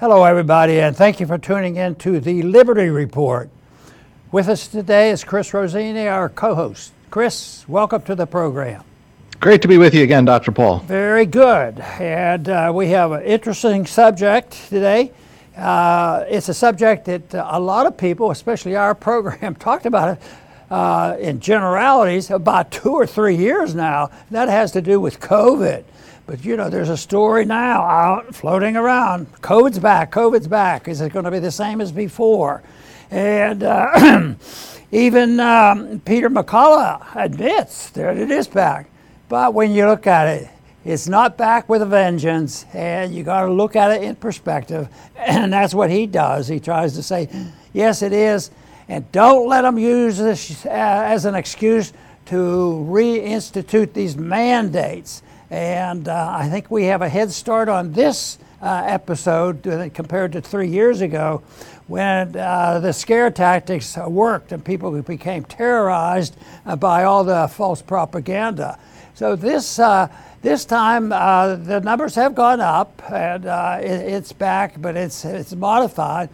Hello, 0.00 0.22
everybody, 0.22 0.78
and 0.78 0.96
thank 0.96 1.18
you 1.18 1.26
for 1.26 1.38
tuning 1.38 1.74
in 1.74 1.96
to 1.96 2.20
the 2.20 2.42
Liberty 2.42 2.88
Report. 2.88 3.50
With 4.30 4.48
us 4.48 4.68
today 4.68 5.10
is 5.10 5.24
Chris 5.24 5.52
Rossini, 5.52 6.06
our 6.06 6.28
co 6.28 6.54
host. 6.54 6.92
Chris, 7.10 7.68
welcome 7.68 8.02
to 8.02 8.14
the 8.14 8.24
program. 8.24 8.84
Great 9.40 9.60
to 9.62 9.66
be 9.66 9.76
with 9.76 9.94
you 9.94 10.04
again, 10.04 10.24
Dr. 10.24 10.52
Paul. 10.52 10.78
Very 10.86 11.26
good. 11.26 11.80
And 11.80 12.48
uh, 12.48 12.70
we 12.72 12.90
have 12.90 13.10
an 13.10 13.24
interesting 13.24 13.86
subject 13.86 14.52
today. 14.68 15.10
Uh, 15.56 16.24
it's 16.28 16.48
a 16.48 16.54
subject 16.54 17.06
that 17.06 17.34
a 17.34 17.58
lot 17.58 17.86
of 17.86 17.96
people, 17.96 18.30
especially 18.30 18.76
our 18.76 18.94
program, 18.94 19.54
talked 19.56 19.84
about 19.84 20.16
it 20.16 20.22
uh, 20.70 21.16
in 21.18 21.40
generalities 21.40 22.30
about 22.30 22.70
two 22.70 22.92
or 22.92 23.04
three 23.04 23.34
years 23.34 23.74
now. 23.74 24.12
That 24.30 24.48
has 24.48 24.70
to 24.72 24.80
do 24.80 25.00
with 25.00 25.18
COVID. 25.18 25.82
But 26.28 26.44
you 26.44 26.58
know, 26.58 26.68
there's 26.68 26.90
a 26.90 26.96
story 26.98 27.46
now 27.46 27.80
out 27.80 28.34
floating 28.34 28.76
around. 28.76 29.32
COVID's 29.40 29.78
back. 29.78 30.12
COVID's 30.12 30.46
back. 30.46 30.86
Is 30.86 31.00
it 31.00 31.10
going 31.10 31.24
to 31.24 31.30
be 31.30 31.38
the 31.38 31.50
same 31.50 31.80
as 31.80 31.90
before? 31.90 32.62
And 33.10 33.62
uh, 33.62 34.34
even 34.92 35.40
um, 35.40 36.02
Peter 36.04 36.28
McCullough 36.28 37.16
admits 37.16 37.88
that 37.92 38.18
it 38.18 38.30
is 38.30 38.46
back. 38.46 38.90
But 39.30 39.54
when 39.54 39.72
you 39.72 39.86
look 39.86 40.06
at 40.06 40.28
it, 40.28 40.50
it's 40.84 41.08
not 41.08 41.38
back 41.38 41.66
with 41.66 41.80
a 41.80 41.86
vengeance, 41.86 42.66
and 42.74 43.14
you 43.14 43.24
got 43.24 43.46
to 43.46 43.50
look 43.50 43.74
at 43.74 43.90
it 43.90 44.02
in 44.02 44.14
perspective. 44.14 44.86
And 45.16 45.50
that's 45.50 45.72
what 45.72 45.90
he 45.90 46.06
does. 46.06 46.46
He 46.46 46.60
tries 46.60 46.92
to 46.96 47.02
say, 47.02 47.30
yes, 47.72 48.02
it 48.02 48.12
is, 48.12 48.50
and 48.86 49.10
don't 49.12 49.48
let 49.48 49.62
them 49.62 49.78
use 49.78 50.18
this 50.18 50.66
uh, 50.66 50.68
as 50.68 51.24
an 51.24 51.34
excuse 51.34 51.94
to 52.26 52.86
reinstitute 52.86 53.94
these 53.94 54.14
mandates. 54.14 55.22
And 55.50 56.08
uh, 56.08 56.34
I 56.36 56.48
think 56.48 56.70
we 56.70 56.84
have 56.84 57.00
a 57.00 57.08
head 57.08 57.30
start 57.30 57.68
on 57.68 57.92
this 57.92 58.38
uh, 58.60 58.82
episode 58.86 59.90
compared 59.94 60.32
to 60.32 60.42
three 60.42 60.68
years 60.68 61.00
ago 61.00 61.42
when 61.86 62.36
uh, 62.36 62.80
the 62.80 62.92
scare 62.92 63.30
tactics 63.30 63.96
worked 63.96 64.52
and 64.52 64.62
people 64.62 65.00
became 65.02 65.44
terrorized 65.44 66.36
uh, 66.66 66.76
by 66.76 67.04
all 67.04 67.24
the 67.24 67.48
false 67.48 67.80
propaganda. 67.80 68.78
So 69.14 69.36
this, 69.36 69.78
uh, 69.78 70.08
this 70.42 70.66
time 70.66 71.12
uh, 71.12 71.56
the 71.56 71.80
numbers 71.80 72.14
have 72.16 72.34
gone 72.34 72.60
up 72.60 73.02
and 73.10 73.46
it, 73.82 74.12
it's 74.12 74.32
back, 74.32 74.74
but 74.78 74.96
it's, 74.96 75.24
it's 75.24 75.54
modified. 75.54 76.28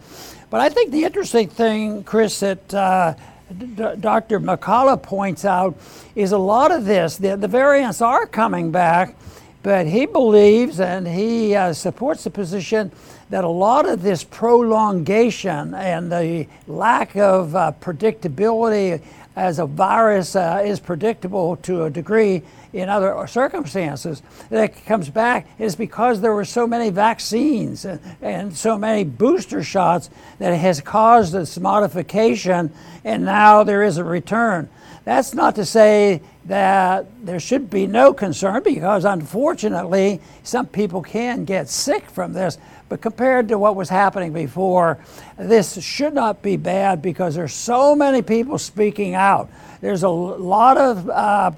But 0.49 0.59
I 0.59 0.69
think 0.69 0.91
the 0.91 1.05
interesting 1.05 1.47
thing, 1.47 2.03
Chris, 2.03 2.41
that 2.41 3.15
Dr. 3.53 4.39
McCullough 4.39 5.01
points 5.03 5.45
out 5.45 5.77
is 6.15 6.31
a 6.31 6.37
lot 6.37 6.71
of 6.71 6.85
this, 6.85 7.17
the, 7.17 7.37
the 7.37 7.47
variants 7.47 8.01
are 8.01 8.25
coming 8.25 8.71
back, 8.71 9.15
but 9.61 9.85
he 9.85 10.05
believes 10.05 10.79
and 10.79 11.07
he 11.07 11.55
uh, 11.55 11.73
supports 11.73 12.23
the 12.23 12.31
position 12.31 12.91
that 13.29 13.43
a 13.43 13.49
lot 13.49 13.87
of 13.87 14.01
this 14.01 14.23
prolongation 14.23 15.73
and 15.73 16.11
the 16.11 16.47
lack 16.67 17.15
of 17.15 17.55
uh, 17.55 17.71
predictability 17.81 19.01
as 19.35 19.59
a 19.59 19.65
virus 19.65 20.35
uh, 20.35 20.61
is 20.65 20.79
predictable 20.79 21.57
to 21.57 21.83
a 21.83 21.89
degree 21.89 22.41
in 22.73 22.89
other 22.89 23.25
circumstances 23.27 24.21
that 24.49 24.85
comes 24.85 25.09
back 25.09 25.47
is 25.59 25.75
because 25.75 26.21
there 26.21 26.33
were 26.33 26.45
so 26.45 26.67
many 26.67 26.89
vaccines 26.89 27.85
and, 27.85 27.99
and 28.21 28.55
so 28.55 28.77
many 28.77 29.03
booster 29.03 29.63
shots 29.63 30.09
that 30.39 30.53
has 30.53 30.81
caused 30.81 31.33
this 31.33 31.57
modification 31.57 32.71
and 33.03 33.23
now 33.23 33.63
there 33.63 33.83
is 33.83 33.97
a 33.97 34.03
return. 34.03 34.69
That's 35.05 35.33
not 35.33 35.55
to 35.55 35.65
say 35.65 36.21
that 36.45 37.05
there 37.25 37.39
should 37.39 37.69
be 37.69 37.87
no 37.87 38.13
concern 38.13 38.63
because 38.63 39.05
unfortunately 39.05 40.19
some 40.43 40.65
people 40.65 41.01
can 41.01 41.45
get 41.45 41.69
sick 41.69 42.09
from 42.09 42.33
this. 42.33 42.57
But 42.87 43.01
compared 43.01 43.47
to 43.47 43.57
what 43.57 43.75
was 43.75 43.89
happening 43.89 44.31
before, 44.31 44.99
this 45.37 45.81
should 45.83 46.13
not 46.13 46.43
be 46.43 46.55
bad 46.55 47.01
because 47.01 47.33
there's 47.33 47.53
so 47.53 47.95
many 47.95 48.21
people 48.21 48.59
speaking 48.59 49.15
out. 49.15 49.49
There's 49.81 50.03
a 50.03 50.09
lot 50.09 50.77
of 50.77 51.09
uh, 51.09 51.51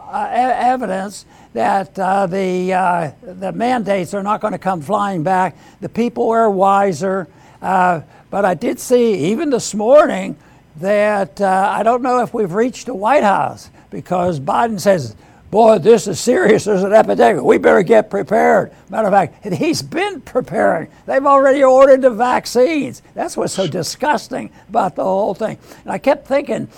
uh, 0.00 0.28
evidence 0.32 1.24
that 1.52 1.96
uh, 1.98 2.26
the, 2.26 2.72
uh, 2.72 3.10
the 3.22 3.52
mandates 3.52 4.12
are 4.12 4.22
not 4.22 4.40
going 4.40 4.52
to 4.52 4.58
come 4.58 4.80
flying 4.80 5.22
back. 5.22 5.56
The 5.80 5.88
people 5.88 6.28
are 6.30 6.50
wiser. 6.50 7.28
Uh, 7.60 8.00
but 8.30 8.44
I 8.44 8.54
did 8.54 8.80
see, 8.80 9.30
even 9.30 9.50
this 9.50 9.74
morning, 9.74 10.36
that 10.76 11.40
uh, 11.40 11.72
I 11.76 11.82
don't 11.82 12.02
know 12.02 12.22
if 12.22 12.34
we've 12.34 12.52
reached 12.52 12.86
the 12.86 12.94
White 12.94 13.22
House 13.22 13.70
because 13.90 14.40
Biden 14.40 14.80
says, 14.80 15.14
boy, 15.52 15.78
this 15.78 16.08
is 16.08 16.18
serious. 16.18 16.64
There's 16.64 16.82
an 16.82 16.94
epidemic. 16.94 17.44
We 17.44 17.58
better 17.58 17.82
get 17.82 18.10
prepared. 18.10 18.72
Matter 18.88 19.08
of 19.08 19.12
fact, 19.12 19.54
he's 19.54 19.82
been 19.82 20.22
preparing. 20.22 20.88
They've 21.06 21.24
already 21.24 21.62
ordered 21.62 22.02
the 22.02 22.10
vaccines. 22.10 23.02
That's 23.14 23.36
what's 23.36 23.52
so 23.52 23.68
disgusting 23.68 24.50
about 24.70 24.96
the 24.96 25.04
whole 25.04 25.34
thing. 25.34 25.58
And 25.84 25.92
I 25.92 25.98
kept 25.98 26.26
thinking, 26.26 26.68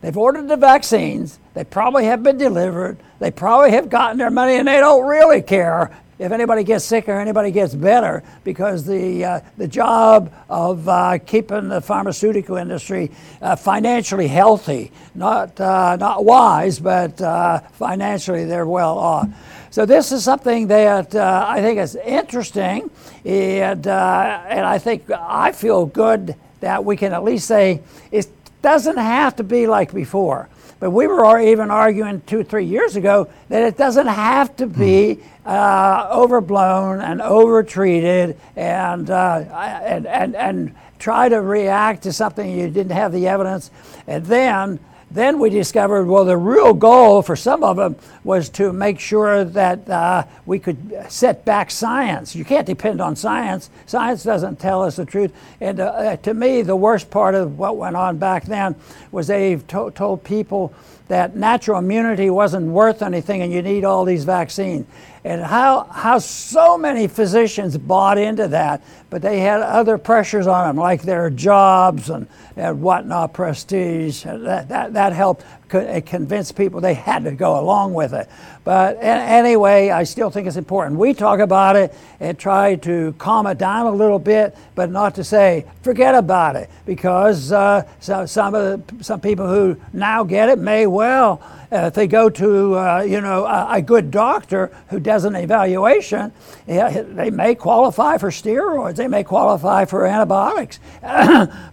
they've 0.00 0.16
ordered 0.16 0.48
the 0.48 0.56
vaccines. 0.56 1.40
They 1.54 1.64
probably 1.64 2.04
have 2.04 2.22
been 2.22 2.38
delivered. 2.38 2.96
They 3.18 3.32
probably 3.32 3.72
have 3.72 3.90
gotten 3.90 4.18
their 4.18 4.30
money 4.30 4.54
and 4.54 4.68
they 4.68 4.78
don't 4.78 5.06
really 5.06 5.42
care 5.42 5.90
if 6.22 6.30
anybody 6.30 6.62
gets 6.62 6.84
sick 6.84 7.08
or 7.08 7.18
anybody 7.18 7.50
gets 7.50 7.74
better, 7.74 8.22
because 8.44 8.86
the, 8.86 9.24
uh, 9.24 9.40
the 9.56 9.66
job 9.66 10.32
of 10.48 10.88
uh, 10.88 11.18
keeping 11.18 11.68
the 11.68 11.80
pharmaceutical 11.80 12.56
industry 12.56 13.10
uh, 13.40 13.56
financially 13.56 14.28
healthy, 14.28 14.92
not, 15.16 15.60
uh, 15.60 15.96
not 15.96 16.24
wise, 16.24 16.78
but 16.78 17.20
uh, 17.20 17.58
financially 17.72 18.44
they're 18.44 18.66
well 18.66 18.98
off. 18.98 19.28
So 19.70 19.84
this 19.84 20.12
is 20.12 20.22
something 20.22 20.68
that 20.68 21.12
uh, 21.12 21.44
I 21.48 21.60
think 21.60 21.80
is 21.80 21.96
interesting, 21.96 22.88
and, 23.24 23.86
and 23.86 24.66
I 24.66 24.78
think 24.78 25.10
I 25.10 25.50
feel 25.50 25.86
good 25.86 26.36
that 26.60 26.84
we 26.84 26.96
can 26.96 27.12
at 27.12 27.24
least 27.24 27.48
say 27.48 27.80
it 28.12 28.28
doesn't 28.62 28.98
have 28.98 29.34
to 29.36 29.42
be 29.42 29.66
like 29.66 29.92
before. 29.92 30.48
But 30.82 30.90
we 30.90 31.06
were 31.06 31.38
even 31.38 31.70
arguing 31.70 32.22
two, 32.22 32.42
three 32.42 32.64
years 32.64 32.96
ago 32.96 33.28
that 33.50 33.62
it 33.62 33.76
doesn't 33.76 34.08
have 34.08 34.56
to 34.56 34.66
be 34.66 35.14
hmm. 35.14 35.22
uh, 35.46 36.08
overblown 36.10 37.00
and 37.00 37.20
overtreated 37.20 38.36
and, 38.56 39.08
uh, 39.08 39.44
and, 39.84 40.08
and, 40.08 40.34
and 40.34 40.74
try 40.98 41.28
to 41.28 41.40
react 41.40 42.02
to 42.02 42.12
something 42.12 42.50
you 42.50 42.68
didn't 42.68 42.90
have 42.90 43.12
the 43.12 43.28
evidence. 43.28 43.70
And 44.08 44.26
then 44.26 44.80
then 45.14 45.38
we 45.38 45.50
discovered, 45.50 46.06
well, 46.06 46.24
the 46.24 46.36
real 46.36 46.72
goal 46.74 47.22
for 47.22 47.36
some 47.36 47.62
of 47.62 47.76
them 47.76 47.96
was 48.24 48.48
to 48.50 48.72
make 48.72 48.98
sure 48.98 49.44
that 49.44 49.88
uh, 49.88 50.24
we 50.46 50.58
could 50.58 51.04
set 51.08 51.44
back 51.44 51.70
science. 51.70 52.34
You 52.34 52.44
can't 52.44 52.66
depend 52.66 53.00
on 53.00 53.16
science. 53.16 53.70
Science 53.86 54.22
doesn't 54.22 54.58
tell 54.58 54.82
us 54.82 54.96
the 54.96 55.04
truth. 55.04 55.32
And 55.60 55.80
uh, 55.80 56.16
to 56.18 56.34
me, 56.34 56.62
the 56.62 56.76
worst 56.76 57.10
part 57.10 57.34
of 57.34 57.58
what 57.58 57.76
went 57.76 57.96
on 57.96 58.18
back 58.18 58.44
then 58.44 58.74
was 59.10 59.26
they 59.26 59.56
to- 59.56 59.90
told 59.90 60.24
people 60.24 60.72
that 61.12 61.36
natural 61.36 61.78
immunity 61.78 62.30
wasn't 62.30 62.66
worth 62.68 63.02
anything 63.02 63.42
and 63.42 63.52
you 63.52 63.60
need 63.60 63.84
all 63.84 64.06
these 64.06 64.24
vaccines. 64.24 64.86
And 65.24 65.42
how, 65.42 65.84
how 65.84 66.18
so 66.18 66.78
many 66.78 67.06
physicians 67.06 67.76
bought 67.76 68.16
into 68.16 68.48
that, 68.48 68.82
but 69.10 69.20
they 69.20 69.40
had 69.40 69.60
other 69.60 69.98
pressures 69.98 70.46
on 70.46 70.66
them, 70.66 70.76
like 70.78 71.02
their 71.02 71.28
jobs 71.28 72.08
and, 72.08 72.26
and 72.56 72.80
whatnot, 72.80 73.34
prestige. 73.34 74.24
That, 74.24 74.70
that, 74.70 74.94
that 74.94 75.12
helped 75.12 75.44
uh, 75.74 76.00
convince 76.06 76.50
people 76.50 76.80
they 76.80 76.94
had 76.94 77.24
to 77.24 77.32
go 77.32 77.60
along 77.60 77.92
with 77.92 78.14
it. 78.14 78.26
But 78.64 78.98
anyway, 79.02 79.90
I 79.90 80.04
still 80.04 80.30
think 80.30 80.46
it's 80.46 80.56
important. 80.56 80.98
We 80.98 81.14
talk 81.14 81.40
about 81.40 81.74
it 81.74 81.92
and 82.20 82.38
try 82.38 82.76
to 82.76 83.12
calm 83.18 83.46
it 83.48 83.58
down 83.58 83.86
a 83.86 83.90
little 83.90 84.20
bit, 84.20 84.56
but 84.76 84.88
not 84.90 85.16
to 85.16 85.24
say 85.24 85.66
forget 85.82 86.14
about 86.14 86.54
it, 86.54 86.70
because 86.86 87.50
uh, 87.50 87.82
so, 87.98 88.24
some 88.24 88.54
of 88.54 88.86
the, 88.86 89.04
some 89.04 89.20
people 89.20 89.48
who 89.48 89.76
now 89.92 90.22
get 90.22 90.48
it 90.48 90.58
may 90.58 90.86
well 90.86 91.42
uh, 91.72 91.86
if 91.86 91.94
they 91.94 92.06
go 92.06 92.28
to 92.28 92.78
uh, 92.78 93.00
you 93.00 93.20
know 93.20 93.46
a, 93.46 93.76
a, 93.76 93.82
good 93.82 94.10
doctor 94.10 94.70
who 94.90 95.00
does 95.00 95.24
an 95.24 95.34
evaluation, 95.34 96.30
yeah, 96.66 97.02
they 97.02 97.30
may 97.30 97.54
qualify 97.54 98.18
for 98.18 98.30
steroids. 98.30 98.96
They 98.96 99.08
may 99.08 99.24
qualify 99.24 99.86
for 99.86 100.04
antibiotics. 100.06 100.80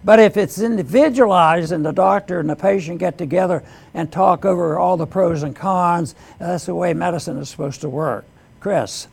but 0.04 0.18
if 0.18 0.36
it's 0.36 0.58
individualized 0.58 1.72
and 1.72 1.84
the 1.84 1.92
doctor 1.92 2.40
and 2.40 2.48
the 2.48 2.56
patient 2.56 2.98
get 2.98 3.18
together 3.18 3.62
and 3.92 4.10
talk 4.10 4.44
over 4.44 4.78
all 4.78 4.96
the 4.96 5.06
pros 5.06 5.42
and 5.42 5.54
cons, 5.54 6.14
that's 6.38 6.66
the 6.66 6.74
way 6.74 6.94
medicine 6.94 7.36
is 7.36 7.50
supposed 7.50 7.82
to 7.82 7.88
work. 7.88 8.24
Chris. 8.58 9.06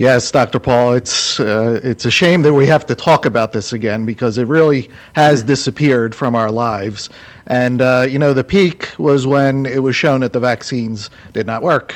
Yes, 0.00 0.30
Dr. 0.30 0.58
Paul, 0.58 0.94
it's 0.94 1.38
uh, 1.40 1.78
it's 1.84 2.06
a 2.06 2.10
shame 2.10 2.40
that 2.40 2.54
we 2.54 2.66
have 2.66 2.86
to 2.86 2.94
talk 2.94 3.26
about 3.26 3.52
this 3.52 3.74
again 3.74 4.06
because 4.06 4.38
it 4.38 4.48
really 4.48 4.88
has 5.12 5.42
disappeared 5.42 6.14
from 6.14 6.34
our 6.34 6.50
lives. 6.50 7.10
And 7.48 7.82
uh, 7.82 8.06
you 8.08 8.18
know, 8.18 8.32
the 8.32 8.42
peak 8.42 8.88
was 8.96 9.26
when 9.26 9.66
it 9.66 9.82
was 9.82 9.94
shown 9.94 10.22
that 10.22 10.32
the 10.32 10.40
vaccines 10.40 11.10
did 11.34 11.46
not 11.46 11.62
work. 11.62 11.94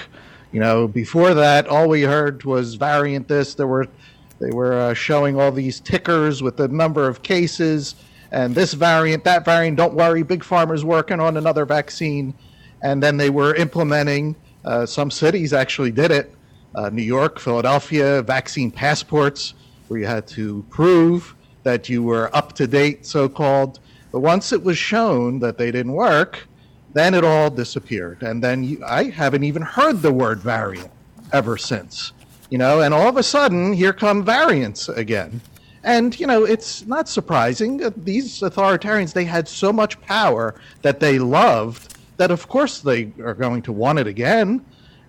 You 0.53 0.61
know, 0.61 0.87
before 0.87 1.33
that, 1.33 1.67
all 1.67 1.89
we 1.89 2.03
heard 2.03 2.45
was 2.45 2.75
variant 2.75 3.27
this. 3.27 3.55
There 3.55 3.67
were 3.67 3.89
they 4.39 4.51
were 4.51 4.75
uh, 4.75 4.93
showing 4.93 5.41
all 5.41 5.51
these 5.51 5.81
tickers 5.81 6.43
with 6.43 6.59
the 6.59 6.69
number 6.69 7.09
of 7.09 7.23
cases 7.23 7.95
and 8.33 8.55
this 8.55 8.75
variant, 8.75 9.25
that 9.25 9.47
variant. 9.47 9.79
Don't 9.79 9.95
worry, 9.95 10.23
big 10.23 10.45
pharma's 10.45 10.85
working 10.85 11.21
on 11.21 11.39
another 11.39 11.65
vaccine. 11.65 12.35
And 12.83 13.03
then 13.03 13.17
they 13.17 13.31
were 13.31 13.55
implementing. 13.55 14.37
Uh, 14.63 14.85
some 14.85 15.11
cities 15.11 15.55
actually 15.55 15.91
did 15.91 16.11
it 16.11 16.35
uh, 16.75 16.91
New 16.91 17.03
York, 17.03 17.39
Philadelphia, 17.39 18.23
vaccine 18.23 18.71
passports, 18.71 19.55
where 19.89 20.01
you 20.01 20.07
had 20.07 20.27
to 20.29 20.65
prove 20.71 21.35
that 21.63 21.89
you 21.89 22.03
were 22.03 22.35
up 22.37 22.53
to 22.55 22.67
date, 22.67 23.07
so 23.07 23.29
called. 23.29 23.81
But 24.13 24.21
once 24.21 24.53
it 24.53 24.63
was 24.63 24.79
shown 24.79 25.39
that 25.41 25.59
they 25.59 25.71
didn't 25.71 25.93
work, 25.93 26.47
then 26.93 27.15
it 27.15 27.25
all 27.25 27.51
disappeared. 27.51 28.23
And 28.23 28.43
then 28.43 28.65
you, 28.65 28.85
I 28.85 29.05
haven't 29.05 29.45
even 29.45 29.63
heard 29.63 30.03
the 30.03 30.13
word 30.13 30.41
variant 30.41 30.91
ever 31.33 31.57
since. 31.57 32.13
You 32.51 32.59
know, 32.59 32.83
and 32.83 32.95
all 32.95 33.09
of 33.09 33.17
a 33.17 33.23
sudden, 33.23 33.73
here 33.73 33.93
come 33.93 34.25
variants 34.25 34.89
again. 34.89 35.41
And, 35.83 36.19
you 36.19 36.27
know, 36.27 36.45
it's 36.45 36.87
not 36.87 37.09
surprising. 37.09 37.79
These 37.97 38.41
authoritarians, 38.41 39.13
they 39.13 39.25
had 39.25 39.49
so 39.49 39.73
much 39.73 40.01
power 40.03 40.55
that 40.83 41.01
they 41.01 41.19
loved 41.19 41.97
that, 42.17 42.31
of 42.31 42.49
course, 42.49 42.81
they 42.81 43.13
are 43.23 43.35
going 43.35 43.63
to 43.63 43.73
want 43.73 43.99
it 43.99 44.07
again. 44.07 44.65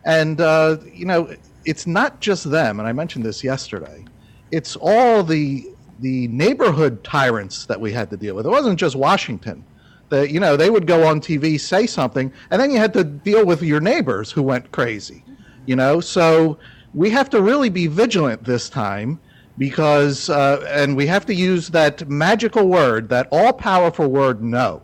And, 0.05 0.41
uh, 0.41 0.77
you 0.91 1.05
know, 1.05 1.33
it's 1.65 1.87
not 1.87 2.21
just 2.21 2.49
them. 2.49 2.79
And 2.79 2.87
I 2.87 2.93
mentioned 2.93 3.25
this 3.25 3.43
yesterday. 3.43 4.05
It's 4.51 4.75
all 4.75 5.23
the 5.23 5.67
the 5.99 6.27
neighborhood 6.27 7.03
tyrants 7.05 7.65
that 7.67 7.79
we 7.79 7.93
had 7.93 8.09
to 8.09 8.17
deal 8.17 8.35
with. 8.35 8.45
It 8.45 8.49
wasn't 8.49 8.79
just 8.79 8.95
Washington. 8.95 9.63
That 10.09 10.29
you 10.29 10.39
know, 10.39 10.55
they 10.55 10.69
would 10.69 10.87
go 10.87 11.05
on 11.07 11.19
TV, 11.19 11.59
say 11.59 11.87
something, 11.87 12.31
and 12.51 12.61
then 12.61 12.69
you 12.71 12.77
had 12.77 12.93
to 12.93 13.03
deal 13.03 13.45
with 13.45 13.61
your 13.63 13.79
neighbors 13.79 14.31
who 14.31 14.43
went 14.43 14.71
crazy. 14.71 15.23
You 15.65 15.75
know, 15.75 15.99
so 15.99 16.59
we 16.93 17.09
have 17.09 17.29
to 17.31 17.41
really 17.41 17.69
be 17.69 17.87
vigilant 17.87 18.43
this 18.43 18.69
time 18.69 19.19
because, 19.57 20.29
uh, 20.29 20.65
and 20.69 20.95
we 20.95 21.07
have 21.07 21.25
to 21.25 21.33
use 21.33 21.69
that 21.69 22.07
magical 22.07 22.67
word, 22.67 23.09
that 23.09 23.27
all 23.31 23.53
powerful 23.53 24.07
word, 24.07 24.43
no. 24.43 24.81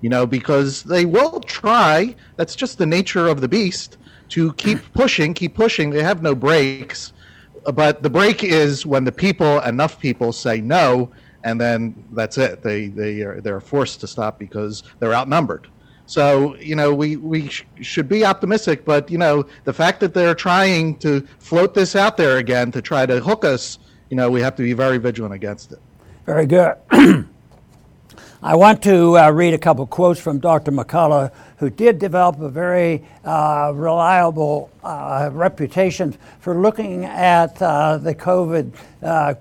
You 0.00 0.10
know, 0.10 0.26
because 0.26 0.82
they 0.82 1.04
will 1.04 1.40
try, 1.40 2.14
that's 2.36 2.56
just 2.56 2.78
the 2.78 2.86
nature 2.86 3.28
of 3.28 3.40
the 3.40 3.48
beast, 3.48 3.98
to 4.30 4.52
keep 4.54 4.78
pushing, 4.92 5.34
keep 5.34 5.54
pushing. 5.54 5.90
They 5.90 6.02
have 6.02 6.22
no 6.22 6.34
brakes 6.34 7.12
but 7.72 8.02
the 8.02 8.10
break 8.10 8.44
is 8.44 8.86
when 8.86 9.04
the 9.04 9.12
people, 9.12 9.60
enough 9.60 9.98
people, 9.98 10.32
say 10.32 10.60
no, 10.60 11.10
and 11.44 11.60
then 11.60 12.04
that's 12.12 12.38
it. 12.38 12.62
They 12.62 12.88
they 12.88 13.22
are 13.22 13.40
they're 13.40 13.60
forced 13.60 14.00
to 14.00 14.06
stop 14.06 14.38
because 14.38 14.82
they're 14.98 15.14
outnumbered. 15.14 15.68
So 16.06 16.56
you 16.56 16.76
know 16.76 16.94
we 16.94 17.16
we 17.16 17.48
sh- 17.48 17.66
should 17.80 18.08
be 18.08 18.24
optimistic, 18.24 18.84
but 18.84 19.10
you 19.10 19.18
know 19.18 19.46
the 19.64 19.72
fact 19.72 20.00
that 20.00 20.14
they're 20.14 20.34
trying 20.34 20.96
to 20.98 21.26
float 21.38 21.74
this 21.74 21.96
out 21.96 22.16
there 22.16 22.38
again 22.38 22.70
to 22.72 22.82
try 22.82 23.06
to 23.06 23.20
hook 23.20 23.44
us, 23.44 23.78
you 24.10 24.16
know 24.16 24.30
we 24.30 24.40
have 24.40 24.54
to 24.56 24.62
be 24.62 24.72
very 24.72 24.98
vigilant 24.98 25.34
against 25.34 25.72
it. 25.72 25.80
Very 26.24 26.46
good. 26.46 26.76
I 28.42 28.54
want 28.54 28.82
to 28.82 29.18
uh, 29.18 29.30
read 29.30 29.54
a 29.54 29.58
couple 29.58 29.86
quotes 29.86 30.20
from 30.20 30.38
Dr. 30.38 30.70
McCullough, 30.70 31.32
who 31.58 31.70
did 31.70 31.98
develop 31.98 32.40
a 32.40 32.48
very 32.48 33.02
uh, 33.24 33.72
reliable 33.74 34.70
uh, 34.82 35.30
reputation 35.32 36.16
for 36.40 36.54
looking 36.54 37.04
at 37.04 37.60
uh, 37.62 37.96
the 37.98 38.14
COVID 38.14 38.72
uh, 39.02 39.34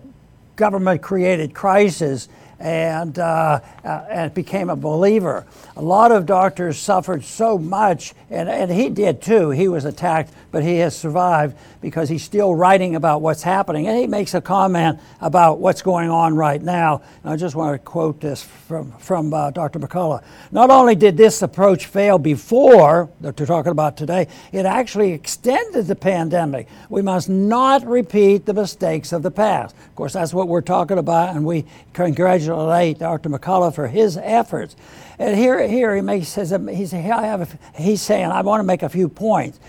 government 0.55 1.01
created 1.01 1.53
crisis 1.53 2.29
and, 2.59 3.19
uh, 3.19 3.59
uh, 3.83 3.87
and 4.09 4.33
became 4.33 4.69
a 4.69 4.75
believer. 4.75 5.45
A 5.75 5.81
lot 5.81 6.11
of 6.11 6.25
doctors 6.25 6.77
suffered 6.77 7.23
so 7.23 7.57
much, 7.57 8.13
and, 8.29 8.47
and 8.47 8.71
he 8.71 8.89
did 8.89 9.21
too. 9.21 9.49
He 9.49 9.67
was 9.67 9.85
attacked, 9.85 10.33
but 10.51 10.63
he 10.63 10.77
has 10.77 10.95
survived 10.95 11.57
because 11.81 12.09
he's 12.09 12.23
still 12.23 12.55
writing 12.55 12.95
about 12.95 13.21
what's 13.21 13.43
happening. 13.43 13.87
And 13.87 13.97
he 13.97 14.07
makes 14.07 14.33
a 14.33 14.41
comment 14.41 14.99
about 15.21 15.59
what's 15.59 15.81
going 15.81 16.09
on 16.09 16.35
right 16.35 16.61
now. 16.61 17.01
And 17.23 17.33
I 17.33 17.35
just 17.35 17.55
want 17.55 17.73
to 17.73 17.79
quote 17.79 18.21
this 18.21 18.41
from, 18.41 18.91
from 18.93 19.33
uh, 19.33 19.51
Dr. 19.51 19.79
McCullough. 19.79 20.23
Not 20.51 20.69
only 20.69 20.95
did 20.95 21.17
this 21.17 21.41
approach 21.41 21.85
fail 21.87 22.17
before, 22.17 23.09
that 23.21 23.39
we're 23.39 23.45
talking 23.45 23.71
about 23.71 23.97
today, 23.97 24.27
it 24.51 24.65
actually 24.65 25.11
extended 25.11 25.87
the 25.87 25.95
pandemic. 25.95 26.67
We 26.89 27.01
must 27.01 27.29
not 27.29 27.85
repeat 27.85 28.45
the 28.45 28.53
mistakes 28.53 29.11
of 29.11 29.23
the 29.23 29.31
past. 29.31 29.75
Of 29.75 29.95
course, 29.95 30.13
that's 30.13 30.33
what 30.33 30.47
we're 30.47 30.61
talking 30.61 30.97
about, 30.97 31.35
and 31.35 31.45
we 31.45 31.65
congratulate 31.93 32.44
congratulate 32.45 32.99
Dr. 32.99 33.29
McCullough 33.29 33.73
for 33.73 33.87
his 33.87 34.17
efforts. 34.17 34.75
And 35.17 35.35
here, 35.35 35.67
here 35.67 35.95
he 35.95 36.01
makes 36.01 36.27
says 36.27 36.51
he's, 36.69 36.91
have 36.91 37.41
a, 37.41 37.81
he's 37.81 38.01
saying 38.01 38.27
I 38.27 38.41
want 38.41 38.59
to 38.59 38.63
make 38.63 38.83
a 38.83 38.89
few 38.89 39.09
points. 39.09 39.59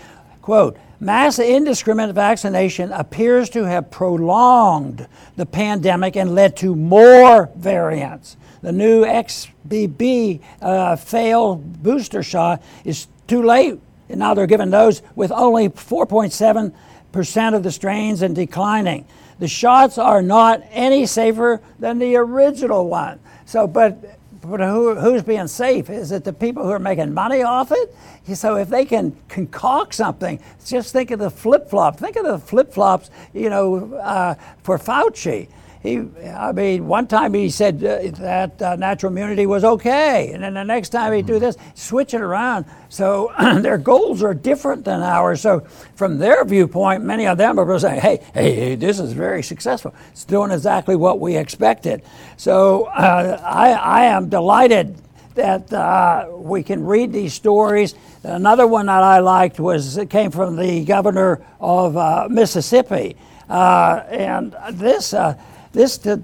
Quote: 0.41 0.77
Mass 0.99 1.39
indiscriminate 1.39 2.15
vaccination 2.15 2.91
appears 2.91 3.49
to 3.51 3.63
have 3.63 3.91
prolonged 3.91 5.07
the 5.35 5.45
pandemic 5.45 6.15
and 6.15 6.35
led 6.35 6.55
to 6.57 6.75
more 6.75 7.49
variants. 7.55 8.37
The 8.61 8.71
new 8.71 9.05
XBB 9.05 10.41
uh, 10.61 10.95
failed 10.95 11.83
booster 11.83 12.23
shot 12.23 12.61
is 12.83 13.07
too 13.27 13.43
late, 13.43 13.79
and 14.09 14.19
now 14.19 14.33
they're 14.33 14.47
giving 14.47 14.69
those 14.69 15.01
with 15.15 15.31
only 15.31 15.69
4.7 15.69 16.73
percent 17.11 17.55
of 17.55 17.63
the 17.63 17.71
strains 17.71 18.21
and 18.21 18.35
declining. 18.35 19.05
The 19.39 19.47
shots 19.47 19.97
are 19.97 20.21
not 20.21 20.63
any 20.71 21.05
safer 21.05 21.61
than 21.79 21.99
the 21.99 22.15
original 22.15 22.87
one. 22.87 23.19
So, 23.45 23.67
but 23.67 24.17
but 24.41 24.61
who, 24.61 24.95
who's 24.95 25.23
being 25.23 25.47
safe? 25.47 25.89
Is 25.89 26.11
it 26.11 26.23
the 26.23 26.31
people 26.31 26.63
who 26.63 26.69
are 26.69 26.79
making 26.79 27.13
money 27.13 27.43
off 27.43 27.71
it? 27.71 27.93
So 28.33 28.55
if 28.55 28.69
they 28.69 28.85
can 28.85 29.17
concoct 29.27 29.93
something, 29.93 30.39
just 30.65 30.93
think 30.93 31.11
of 31.11 31.19
the 31.19 31.29
flip 31.29 31.69
flop. 31.69 31.97
Think 31.97 32.15
of 32.15 32.25
the 32.25 32.37
flip 32.37 32.71
flops, 32.71 33.09
you 33.33 33.49
know, 33.49 33.95
uh, 33.95 34.35
for 34.63 34.77
Fauci 34.77 35.49
he, 35.87 36.27
I 36.29 36.51
mean, 36.51 36.87
one 36.87 37.07
time 37.07 37.33
he 37.33 37.49
said 37.49 37.83
uh, 37.83 38.11
that 38.19 38.61
uh, 38.61 38.75
natural 38.75 39.11
immunity 39.11 39.45
was 39.45 39.63
okay, 39.63 40.31
and 40.33 40.43
then 40.43 40.53
the 40.53 40.63
next 40.63 40.89
time 40.89 41.13
he 41.13 41.21
do 41.21 41.33
mm-hmm. 41.33 41.41
this, 41.41 41.57
switch 41.75 42.13
it 42.13 42.21
around. 42.21 42.65
So 42.89 43.31
their 43.61 43.77
goals 43.77 44.21
are 44.23 44.33
different 44.33 44.85
than 44.85 45.01
ours. 45.01 45.41
So 45.41 45.61
from 45.95 46.17
their 46.17 46.43
viewpoint, 46.45 47.03
many 47.03 47.27
of 47.27 47.37
them 47.37 47.59
are 47.59 47.79
saying, 47.79 48.01
"Hey, 48.01 48.23
hey, 48.33 48.53
hey 48.53 48.75
this 48.75 48.99
is 48.99 49.13
very 49.13 49.43
successful. 49.43 49.93
It's 50.11 50.25
doing 50.25 50.51
exactly 50.51 50.95
what 50.95 51.19
we 51.19 51.37
expected." 51.37 52.03
So 52.35 52.85
uh, 52.85 53.41
I, 53.43 53.71
I 53.71 54.03
am 54.05 54.29
delighted 54.29 54.97
that 55.37 55.71
uh, 55.71 56.27
we 56.31 56.63
can 56.63 56.83
read 56.83 57.13
these 57.13 57.33
stories. 57.33 57.95
Another 58.23 58.67
one 58.67 58.87
that 58.87 59.03
I 59.03 59.19
liked 59.19 59.59
was 59.59 59.95
it 59.95 60.09
came 60.09 60.31
from 60.31 60.55
the 60.57 60.83
governor 60.83 61.41
of 61.59 61.95
uh, 61.95 62.27
Mississippi, 62.29 63.15
uh, 63.49 64.03
and 64.09 64.55
this 64.71 65.13
uh, 65.13 65.37
this, 65.77 65.99
to, 65.99 66.19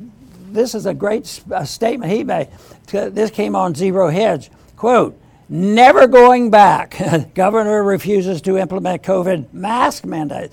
this 0.51 0.73
is 0.73 0.87
a 0.87 0.95
great 0.95 1.43
uh, 1.51 1.63
statement 1.63 2.11
he 2.11 2.23
made. 2.23 2.47
This 2.87 3.29
came 3.29 3.55
on 3.55 3.75
Zero 3.75 4.09
Hedge. 4.09 4.49
Quote, 4.75 5.15
never 5.47 6.07
going 6.07 6.49
back. 6.49 6.97
Governor 7.35 7.83
refuses 7.83 8.41
to 8.41 8.57
implement 8.57 9.03
COVID 9.03 9.53
mask 9.53 10.05
mandate. 10.05 10.51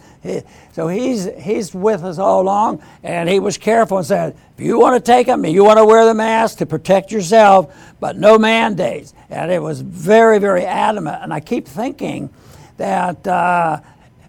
So 0.73 0.89
he's, 0.89 1.31
he's 1.39 1.75
with 1.75 2.05
us 2.05 2.19
all 2.19 2.43
along, 2.43 2.83
and 3.03 3.27
he 3.27 3.41
was 3.41 3.57
careful 3.57 3.97
and 3.97 4.07
said, 4.07 4.37
if 4.59 4.63
you 4.63 4.79
want 4.79 5.03
to 5.03 5.13
take 5.13 5.27
them, 5.27 5.47
you 5.47 5.65
want 5.65 5.79
to 5.79 5.87
wear 5.87 6.05
the 6.05 6.13
mask 6.13 6.59
to 6.59 6.67
protect 6.67 7.11
yourself, 7.11 7.75
but 8.01 8.19
no 8.19 8.39
mandates. 8.39 9.15
And 9.31 9.51
it 9.51 9.63
was 9.63 9.81
very, 9.81 10.39
very 10.39 10.67
adamant. 10.67 11.23
And 11.23 11.33
I 11.33 11.41
keep 11.41 11.67
thinking 11.67 12.29
that 12.77 13.27
uh, 13.27 13.81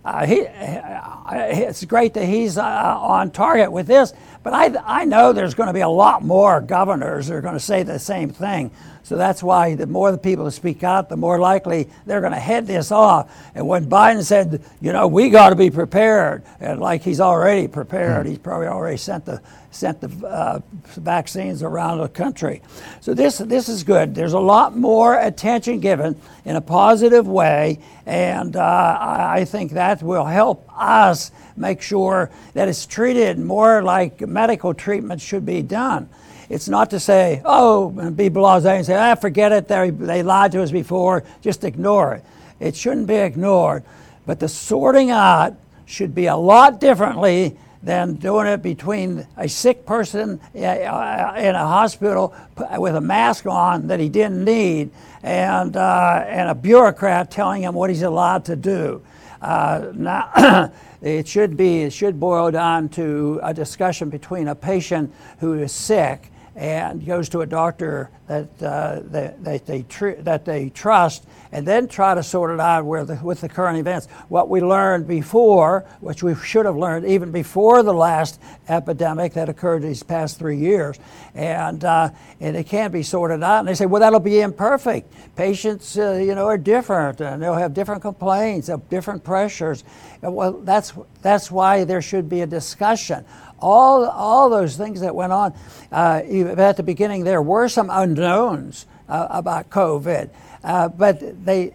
uh, 0.03 0.25
he, 0.25 0.47
uh, 0.47 1.21
it's 1.31 1.85
great 1.85 2.13
that 2.15 2.25
he's 2.25 2.57
uh, 2.57 2.63
on 2.63 3.29
target 3.29 3.71
with 3.71 3.85
this, 3.85 4.13
but 4.43 4.53
I, 4.53 5.01
I 5.01 5.05
know 5.05 5.33
there's 5.33 5.53
going 5.53 5.67
to 5.67 5.74
be 5.74 5.81
a 5.81 5.89
lot 5.89 6.24
more 6.24 6.62
governors 6.62 7.27
that 7.27 7.36
are 7.36 7.41
going 7.41 7.53
to 7.53 7.60
say 7.60 7.83
the 7.83 8.00
same 8.00 8.29
thing. 8.29 8.71
So 9.03 9.17
that's 9.17 9.43
why 9.43 9.75
the 9.75 9.88
more 9.88 10.12
the 10.12 10.17
people 10.17 10.50
speak 10.51 10.83
out, 10.83 11.10
the 11.10 11.17
more 11.17 11.39
likely 11.39 11.89
they're 12.05 12.21
going 12.21 12.33
to 12.33 12.39
head 12.39 12.67
this 12.67 12.91
off. 12.91 13.36
And 13.55 13.67
when 13.67 13.89
Biden 13.89 14.24
said, 14.24 14.63
you 14.79 14.93
know, 14.93 15.07
we 15.07 15.29
got 15.29 15.50
to 15.50 15.55
be 15.55 15.69
prepared, 15.69 16.43
and 16.60 16.79
like 16.79 17.01
he's 17.01 17.19
already 17.19 17.67
prepared, 17.67 18.27
he's 18.27 18.38
probably 18.38 18.67
already 18.67 18.98
sent 18.98 19.25
the 19.25 19.41
sent 19.71 20.01
the 20.01 20.27
uh, 20.27 20.60
vaccines 20.83 21.63
around 21.63 22.00
the 22.00 22.10
country. 22.10 22.62
So 23.00 23.13
this 23.13 23.39
this 23.39 23.69
is 23.69 23.83
good. 23.83 24.13
There's 24.13 24.33
a 24.33 24.39
lot 24.39 24.77
more 24.77 25.17
attention 25.17 25.79
given 25.79 26.19
in 26.45 26.55
a 26.55 26.62
positive 26.62 27.27
way, 27.27 27.79
and 28.05 28.55
uh, 28.55 28.98
I 29.00 29.45
think 29.45 29.71
that 29.71 30.03
will 30.03 30.25
help 30.25 30.69
us 30.75 31.31
make 31.55 31.81
sure 31.81 32.29
that 32.53 32.67
it's 32.67 32.85
treated 32.85 33.39
more 33.39 33.81
like 33.83 34.21
medical 34.21 34.73
treatment 34.73 35.21
should 35.21 35.45
be 35.45 35.61
done. 35.61 36.09
It's 36.49 36.67
not 36.67 36.89
to 36.89 36.99
say, 36.99 37.41
oh, 37.45 37.89
be 37.89 38.29
blasé 38.29 38.77
and 38.77 38.85
say, 38.85 38.95
ah, 38.95 39.15
forget 39.15 39.51
it, 39.51 39.67
they, 39.67 39.89
they 39.89 40.21
lied 40.21 40.51
to 40.51 40.61
us 40.61 40.71
before, 40.71 41.23
just 41.41 41.63
ignore 41.63 42.15
it. 42.15 42.25
It 42.59 42.75
shouldn't 42.75 43.07
be 43.07 43.15
ignored. 43.15 43.83
But 44.25 44.39
the 44.39 44.49
sorting 44.49 45.11
out 45.11 45.55
should 45.85 46.13
be 46.13 46.27
a 46.27 46.35
lot 46.35 46.79
differently 46.79 47.57
than 47.83 48.15
doing 48.15 48.47
it 48.47 48.61
between 48.61 49.25
a 49.37 49.49
sick 49.49 49.85
person 49.85 50.39
in 50.53 50.63
a 50.63 51.57
hospital 51.57 52.35
with 52.77 52.95
a 52.95 53.01
mask 53.01 53.45
on 53.47 53.87
that 53.87 53.99
he 53.99 54.09
didn't 54.09 54.43
need 54.43 54.91
and, 55.23 55.75
uh, 55.75 56.23
and 56.27 56.49
a 56.49 56.55
bureaucrat 56.55 57.31
telling 57.31 57.63
him 57.63 57.73
what 57.73 57.89
he's 57.89 58.03
allowed 58.03 58.45
to 58.45 58.55
do. 58.55 59.01
Uh, 59.41 59.91
now, 59.95 60.71
it 61.01 61.27
should 61.27 61.57
be, 61.57 61.81
it 61.81 61.93
should 61.93 62.19
boil 62.19 62.51
down 62.51 62.89
to 62.89 63.39
a 63.43 63.53
discussion 63.53 64.10
between 64.10 64.48
a 64.48 64.55
patient 64.55 65.13
who 65.39 65.53
is 65.53 65.71
sick 65.71 66.31
and 66.61 67.03
goes 67.03 67.27
to 67.27 67.41
a 67.41 67.45
doctor 67.47 68.11
that, 68.27 68.47
uh, 68.61 68.99
that, 69.05 69.43
that, 69.43 69.65
they 69.65 69.81
tr- 69.81 70.11
that 70.19 70.45
they 70.45 70.69
trust 70.69 71.25
and 71.51 71.67
then 71.67 71.87
try 71.87 72.13
to 72.13 72.21
sort 72.21 72.51
it 72.51 72.59
out 72.59 72.85
with 72.85 73.07
the, 73.07 73.15
with 73.15 73.41
the 73.41 73.49
current 73.49 73.79
events. 73.79 74.05
What 74.29 74.47
we 74.47 74.61
learned 74.61 75.07
before, 75.07 75.85
which 76.01 76.21
we 76.21 76.35
should 76.35 76.67
have 76.67 76.77
learned 76.77 77.07
even 77.07 77.31
before 77.31 77.81
the 77.81 77.95
last 77.95 78.39
epidemic 78.69 79.33
that 79.33 79.49
occurred 79.49 79.81
these 79.81 80.03
past 80.03 80.37
three 80.37 80.57
years, 80.57 80.99
and, 81.33 81.83
uh, 81.83 82.11
and 82.39 82.55
it 82.55 82.67
can't 82.67 82.93
be 82.93 83.01
sorted 83.01 83.41
out. 83.41 83.61
And 83.61 83.67
they 83.67 83.73
say, 83.73 83.87
well, 83.87 83.99
that'll 83.99 84.19
be 84.19 84.41
imperfect. 84.41 85.11
Patients, 85.35 85.97
uh, 85.97 86.13
you 86.23 86.35
know, 86.35 86.45
are 86.45 86.59
different 86.59 87.21
and 87.21 87.41
they'll 87.41 87.55
have 87.55 87.73
different 87.73 88.03
complaints, 88.03 88.67
have 88.67 88.87
different 88.87 89.23
pressures. 89.23 89.83
Well, 90.21 90.51
that's, 90.51 90.93
that's 91.23 91.49
why 91.49 91.85
there 91.85 92.03
should 92.03 92.29
be 92.29 92.41
a 92.41 92.47
discussion 92.47 93.25
all, 93.61 94.05
all 94.05 94.49
those 94.49 94.75
things 94.75 95.01
that 95.01 95.15
went 95.15 95.31
on. 95.31 95.53
Uh, 95.91 96.21
at 96.57 96.77
the 96.77 96.83
beginning, 96.83 97.23
there 97.23 97.41
were 97.41 97.67
some 97.69 97.89
unknowns 97.91 98.85
uh, 99.07 99.27
about 99.29 99.69
COVID, 99.69 100.29
uh, 100.63 100.89
but 100.89 101.45
they, 101.45 101.73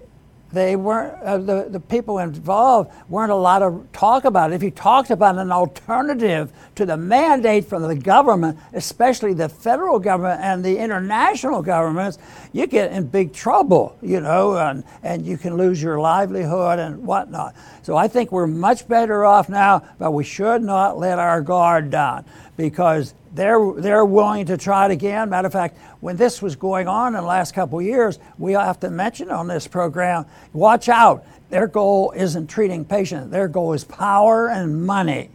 they 0.52 0.76
weren't 0.76 1.20
uh, 1.22 1.38
the, 1.38 1.66
the 1.68 1.80
people 1.80 2.18
involved 2.18 2.90
weren't 3.08 3.32
allowed 3.32 3.58
to 3.60 3.86
talk 3.92 4.24
about 4.24 4.52
it. 4.52 4.54
If 4.54 4.62
you 4.62 4.70
talked 4.70 5.10
about 5.10 5.36
an 5.38 5.50
alternative 5.50 6.52
to 6.76 6.86
the 6.86 6.96
mandate 6.96 7.64
from 7.64 7.82
the 7.82 7.94
government 7.94 8.58
especially 8.72 9.34
the 9.34 9.48
federal 9.48 9.98
government 9.98 10.40
and 10.42 10.64
the 10.64 10.78
international 10.78 11.62
governments 11.62 12.18
you 12.52 12.66
get 12.66 12.92
in 12.92 13.06
big 13.06 13.32
trouble 13.32 13.96
you 14.02 14.20
know 14.20 14.56
and, 14.56 14.84
and 15.02 15.26
you 15.26 15.36
can 15.36 15.56
lose 15.56 15.82
your 15.82 15.98
livelihood 15.98 16.78
and 16.78 17.02
whatnot. 17.04 17.54
So 17.82 17.96
i 17.96 18.08
think 18.08 18.30
we're 18.32 18.46
much 18.46 18.86
better 18.88 19.24
off 19.24 19.48
now 19.48 19.82
but 19.98 20.12
we 20.12 20.24
should 20.24 20.62
not 20.62 20.98
let 20.98 21.18
our 21.18 21.40
guard 21.40 21.90
down 21.90 22.24
because 22.56 23.14
they're, 23.34 23.72
they're 23.76 24.04
willing 24.04 24.46
to 24.46 24.56
try 24.56 24.86
it 24.86 24.90
again. 24.90 25.30
Matter 25.30 25.46
of 25.46 25.52
fact, 25.52 25.78
when 26.00 26.16
this 26.16 26.40
was 26.40 26.56
going 26.56 26.88
on 26.88 27.14
in 27.14 27.20
the 27.20 27.26
last 27.26 27.54
couple 27.54 27.78
of 27.78 27.84
years, 27.84 28.18
we 28.38 28.52
have 28.52 28.80
to 28.80 28.90
mention 28.90 29.30
on 29.30 29.46
this 29.46 29.66
program 29.66 30.26
watch 30.52 30.88
out. 30.88 31.24
Their 31.50 31.66
goal 31.66 32.12
isn't 32.16 32.48
treating 32.48 32.84
patients, 32.84 33.30
their 33.30 33.48
goal 33.48 33.72
is 33.72 33.84
power 33.84 34.48
and 34.48 34.84
money. 34.86 35.30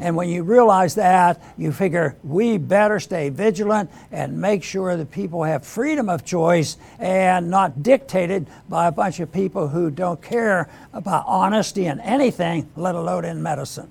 And 0.00 0.16
when 0.16 0.28
you 0.28 0.42
realize 0.42 0.94
that, 0.96 1.40
you 1.56 1.72
figure 1.72 2.16
we 2.24 2.58
better 2.58 2.98
stay 3.00 3.28
vigilant 3.28 3.90
and 4.10 4.40
make 4.40 4.62
sure 4.62 4.96
that 4.96 5.10
people 5.10 5.44
have 5.44 5.64
freedom 5.64 6.08
of 6.08 6.24
choice 6.24 6.76
and 6.98 7.50
not 7.50 7.82
dictated 7.82 8.48
by 8.68 8.88
a 8.88 8.92
bunch 8.92 9.20
of 9.20 9.32
people 9.32 9.68
who 9.68 9.90
don't 9.90 10.20
care 10.20 10.68
about 10.92 11.24
honesty 11.26 11.86
in 11.86 12.00
anything, 12.00 12.68
let 12.76 12.94
alone 12.94 13.24
in 13.24 13.42
medicine. 13.42 13.88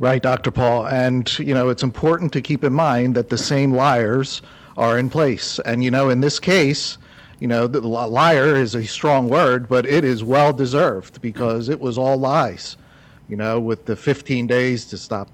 Right, 0.00 0.20
Dr. 0.20 0.50
Paul. 0.50 0.88
And, 0.88 1.38
you 1.38 1.54
know, 1.54 1.68
it's 1.68 1.84
important 1.84 2.32
to 2.32 2.40
keep 2.40 2.64
in 2.64 2.72
mind 2.72 3.14
that 3.14 3.28
the 3.28 3.38
same 3.38 3.72
liars 3.72 4.42
are 4.76 4.98
in 4.98 5.08
place. 5.08 5.60
And, 5.60 5.84
you 5.84 5.90
know, 5.90 6.10
in 6.10 6.20
this 6.20 6.40
case, 6.40 6.98
you 7.38 7.46
know, 7.46 7.66
the 7.68 7.80
liar 7.80 8.56
is 8.56 8.74
a 8.74 8.84
strong 8.84 9.28
word, 9.28 9.68
but 9.68 9.86
it 9.86 10.04
is 10.04 10.24
well 10.24 10.52
deserved 10.52 11.20
because 11.20 11.68
it 11.68 11.78
was 11.78 11.96
all 11.96 12.16
lies. 12.16 12.76
You 13.28 13.36
know, 13.36 13.60
with 13.60 13.84
the 13.86 13.94
15 13.94 14.46
days 14.48 14.84
to 14.86 14.98
stop, 14.98 15.30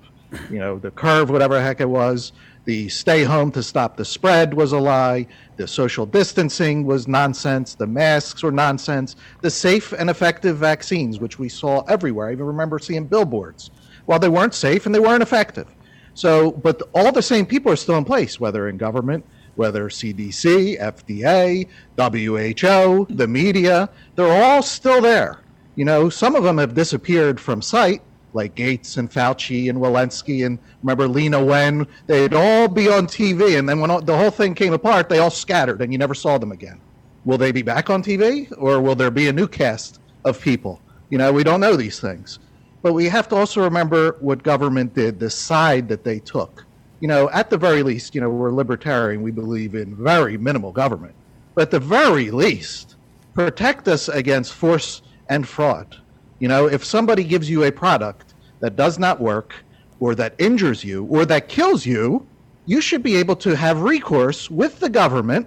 you 0.51 0.59
know, 0.59 0.79
the 0.79 0.91
curve, 0.91 1.31
whatever 1.31 1.61
heck 1.61 1.81
it 1.81 1.89
was, 1.89 2.33
the 2.67 2.89
stay 2.91 3.25
home 3.25 3.51
to 3.53 3.63
stop 3.63 3.97
the 3.97 4.05
spread 4.05 4.53
was 4.53 4.73
a 4.73 4.79
lie, 4.79 5.27
the 5.57 5.67
social 5.67 6.05
distancing 6.05 6.85
was 6.85 7.09
nonsense, 7.09 7.75
the 7.75 7.87
masks 7.87 8.43
were 8.43 8.53
nonsense, 8.53 9.17
the 9.41 9.51
safe 9.51 9.93
and 9.93 10.11
effective 10.11 10.59
vaccines, 10.59 11.19
which 11.19 11.39
we 11.39 11.49
saw 11.49 11.81
everywhere. 11.89 12.29
I 12.29 12.33
even 12.33 12.47
remember 12.47 12.79
seeing 12.79 13.07
billboards 13.07 13.71
well, 14.07 14.19
they 14.19 14.29
weren't 14.29 14.55
safe 14.55 14.87
and 14.87 14.95
they 14.95 15.01
weren't 15.01 15.23
effective. 15.23 15.69
So, 16.15 16.53
but 16.53 16.83
all 16.95 17.13
the 17.13 17.23
same 17.23 17.47
people 17.47 17.73
are 17.73 17.77
still 17.77 17.97
in 17.97 18.05
place, 18.05 18.41
whether 18.41 18.69
in 18.69 18.77
government, 18.77 19.25
whether 19.57 19.89
CDC, 19.89 20.81
FDA, 20.81 21.67
WHO, 21.97 23.07
the 23.15 23.29
media, 23.29 23.89
they're 24.17 24.43
all 24.43 24.63
still 24.63 25.01
there. 25.01 25.41
You 25.77 25.85
know, 25.85 26.09
some 26.09 26.35
of 26.35 26.43
them 26.43 26.59
have 26.59 26.75
disappeared 26.75 27.41
from 27.41 27.63
sight, 27.63 28.03
like 28.33 28.55
Gates 28.55 28.97
and 28.97 29.11
Fauci 29.11 29.71
and 29.71 29.79
Walensky 29.79 30.47
and 30.47 30.59
remember 30.83 31.09
Leana 31.09 31.45
Wen. 31.45 31.87
They'd 32.07 32.35
all 32.35 32.69
be 32.69 32.89
on 32.89 33.07
TV, 33.07 33.59
and 33.59 33.69
then 33.69 33.81
when 33.81 33.91
all, 33.91 34.01
the 34.01 34.17
whole 34.17 34.31
thing 34.31 34.55
came 34.55 34.73
apart, 34.73 35.09
they 35.09 35.19
all 35.19 35.31
scattered, 35.31 35.81
and 35.83 35.93
you 35.93 35.99
never 35.99 36.15
saw 36.15 36.39
them 36.39 36.53
again. 36.53 36.81
Will 37.25 37.39
they 37.39 37.53
be 37.53 37.63
back 37.63 37.91
on 37.91 38.03
TV, 38.03 38.53
or 38.57 38.81
will 38.81 38.95
there 38.95 39.11
be 39.11 39.29
a 39.29 39.33
new 39.33 39.47
cast 39.49 40.01
of 40.25 40.41
people? 40.41 40.81
You 41.11 41.19
know, 41.19 41.33
we 41.33 41.45
don't 41.45 41.61
know 41.61 41.77
these 41.77 42.01
things. 42.01 42.39
But 42.83 42.95
we 42.95 43.07
have 43.09 43.29
to 43.29 43.37
also 43.37 43.63
remember 43.63 44.17
what 44.21 44.43
government 44.43 44.95
did, 44.95 45.19
the 45.21 45.31
side 45.31 45.89
that 45.89 46.05
they 46.05 46.19
took. 46.19 46.65
You 47.01 47.09
know, 47.09 47.31
at 47.31 47.51
the 47.51 47.59
very 47.59 47.83
least, 47.83 48.15
you 48.15 48.21
know, 48.21 48.31
we're 48.31 48.51
libertarian. 48.51 49.23
We 49.23 49.31
believe 49.31 49.75
in 49.75 49.95
very 49.95 50.37
minimal 50.37 50.73
government. 50.73 51.15
But 51.55 51.63
at 51.63 51.71
the 51.71 51.81
very 51.81 52.31
least, 52.31 52.97
protect 53.35 53.89
us 53.89 54.09
against 54.09 54.53
force 54.55 55.03
and 55.29 55.47
fraud. 55.47 55.97
You 56.39 56.49
know, 56.49 56.67
if 56.67 56.85
somebody 56.85 57.25
gives 57.25 57.49
you 57.51 57.65
a 57.65 57.73
product 57.73 58.35
that 58.61 58.77
does 58.77 58.99
not 58.99 59.21
work, 59.21 59.55
or 60.01 60.15
that 60.15 60.35
injures 60.39 60.83
you, 60.83 61.05
or 61.05 61.27
that 61.27 61.49
kills 61.49 61.85
you, 61.85 62.27
you 62.67 62.81
should 62.81 63.03
be 63.03 63.17
able 63.17 63.37
to 63.37 63.55
have 63.55 63.83
recourse 63.83 64.51
with 64.51 64.81
the 64.81 64.89
government 64.89 65.47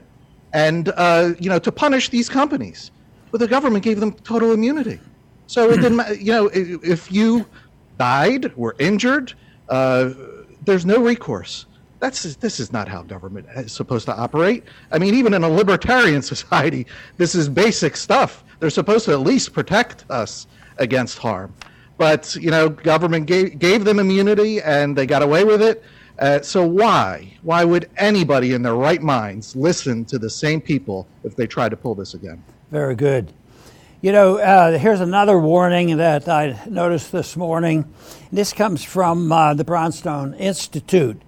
and, 0.54 0.90
uh, 0.96 1.34
you 1.40 1.50
know, 1.50 1.58
to 1.58 1.72
punish 1.72 2.10
these 2.10 2.30
companies. 2.30 2.92
But 3.32 3.40
the 3.40 3.48
government 3.48 3.84
gave 3.84 4.00
them 4.00 4.14
total 4.14 4.52
immunity. 4.52 5.00
So 5.48 5.70
it 5.70 5.82
didn't. 5.82 6.22
You 6.22 6.32
know, 6.32 6.50
if 6.54 7.12
you 7.12 7.46
died, 7.98 8.56
were 8.56 8.76
injured, 8.80 9.34
uh, 9.70 10.12
there's 10.66 10.86
no 10.86 11.00
recourse. 11.00 11.66
That's 12.00 12.36
this 12.36 12.60
is 12.60 12.74
not 12.74 12.88
how 12.88 13.04
government 13.04 13.48
is 13.56 13.72
supposed 13.72 14.06
to 14.06 14.16
operate. 14.16 14.64
I 14.92 15.00
mean, 15.00 15.14
even 15.14 15.34
in 15.34 15.44
a 15.44 15.50
libertarian 15.50 16.22
society, 16.34 16.86
this 17.18 17.36
is 17.36 17.48
basic 17.48 17.96
stuff. 17.96 18.44
They're 18.60 18.70
supposed 18.70 19.06
to 19.06 19.12
at 19.12 19.22
least 19.22 19.54
protect 19.54 20.06
us 20.10 20.48
against 20.78 21.18
harm. 21.18 21.54
But 21.98 22.36
you 22.36 22.52
know, 22.52 22.70
government 22.70 23.26
gave 23.28 23.60
gave 23.60 23.86
them 23.86 24.00
immunity, 24.00 24.62
and 24.62 24.98
they 24.98 25.06
got 25.06 25.22
away 25.22 25.44
with 25.44 25.62
it. 25.62 25.84
Uh, 26.20 26.42
so 26.42 26.66
why? 26.66 27.34
Why 27.42 27.64
would 27.64 27.90
anybody 27.98 28.54
in 28.54 28.62
their 28.62 28.76
right 28.76 29.02
minds 29.02 29.56
listen 29.56 30.06
to 30.06 30.20
the 30.20 30.30
same 30.30 30.62
people 30.62 31.08
if 31.24 31.36
they 31.36 31.48
try 31.48 31.70
to 31.70 31.76
pull 31.76 31.96
this 31.96 32.14
again? 32.14 32.44
Very 32.72 32.96
good. 32.96 33.34
You 34.04 34.12
know, 34.12 34.38
uh, 34.38 34.78
here's 34.78 35.00
another 35.00 35.40
warning 35.40 35.96
that 35.96 36.28
I 36.28 36.60
noticed 36.68 37.14
this 37.14 37.38
morning. 37.38 37.86
This 38.34 38.52
comes 38.52 38.84
from 38.84 39.32
uh, 39.32 39.54
the 39.54 39.64
Brownstone 39.64 40.34
Institute. 40.34 41.22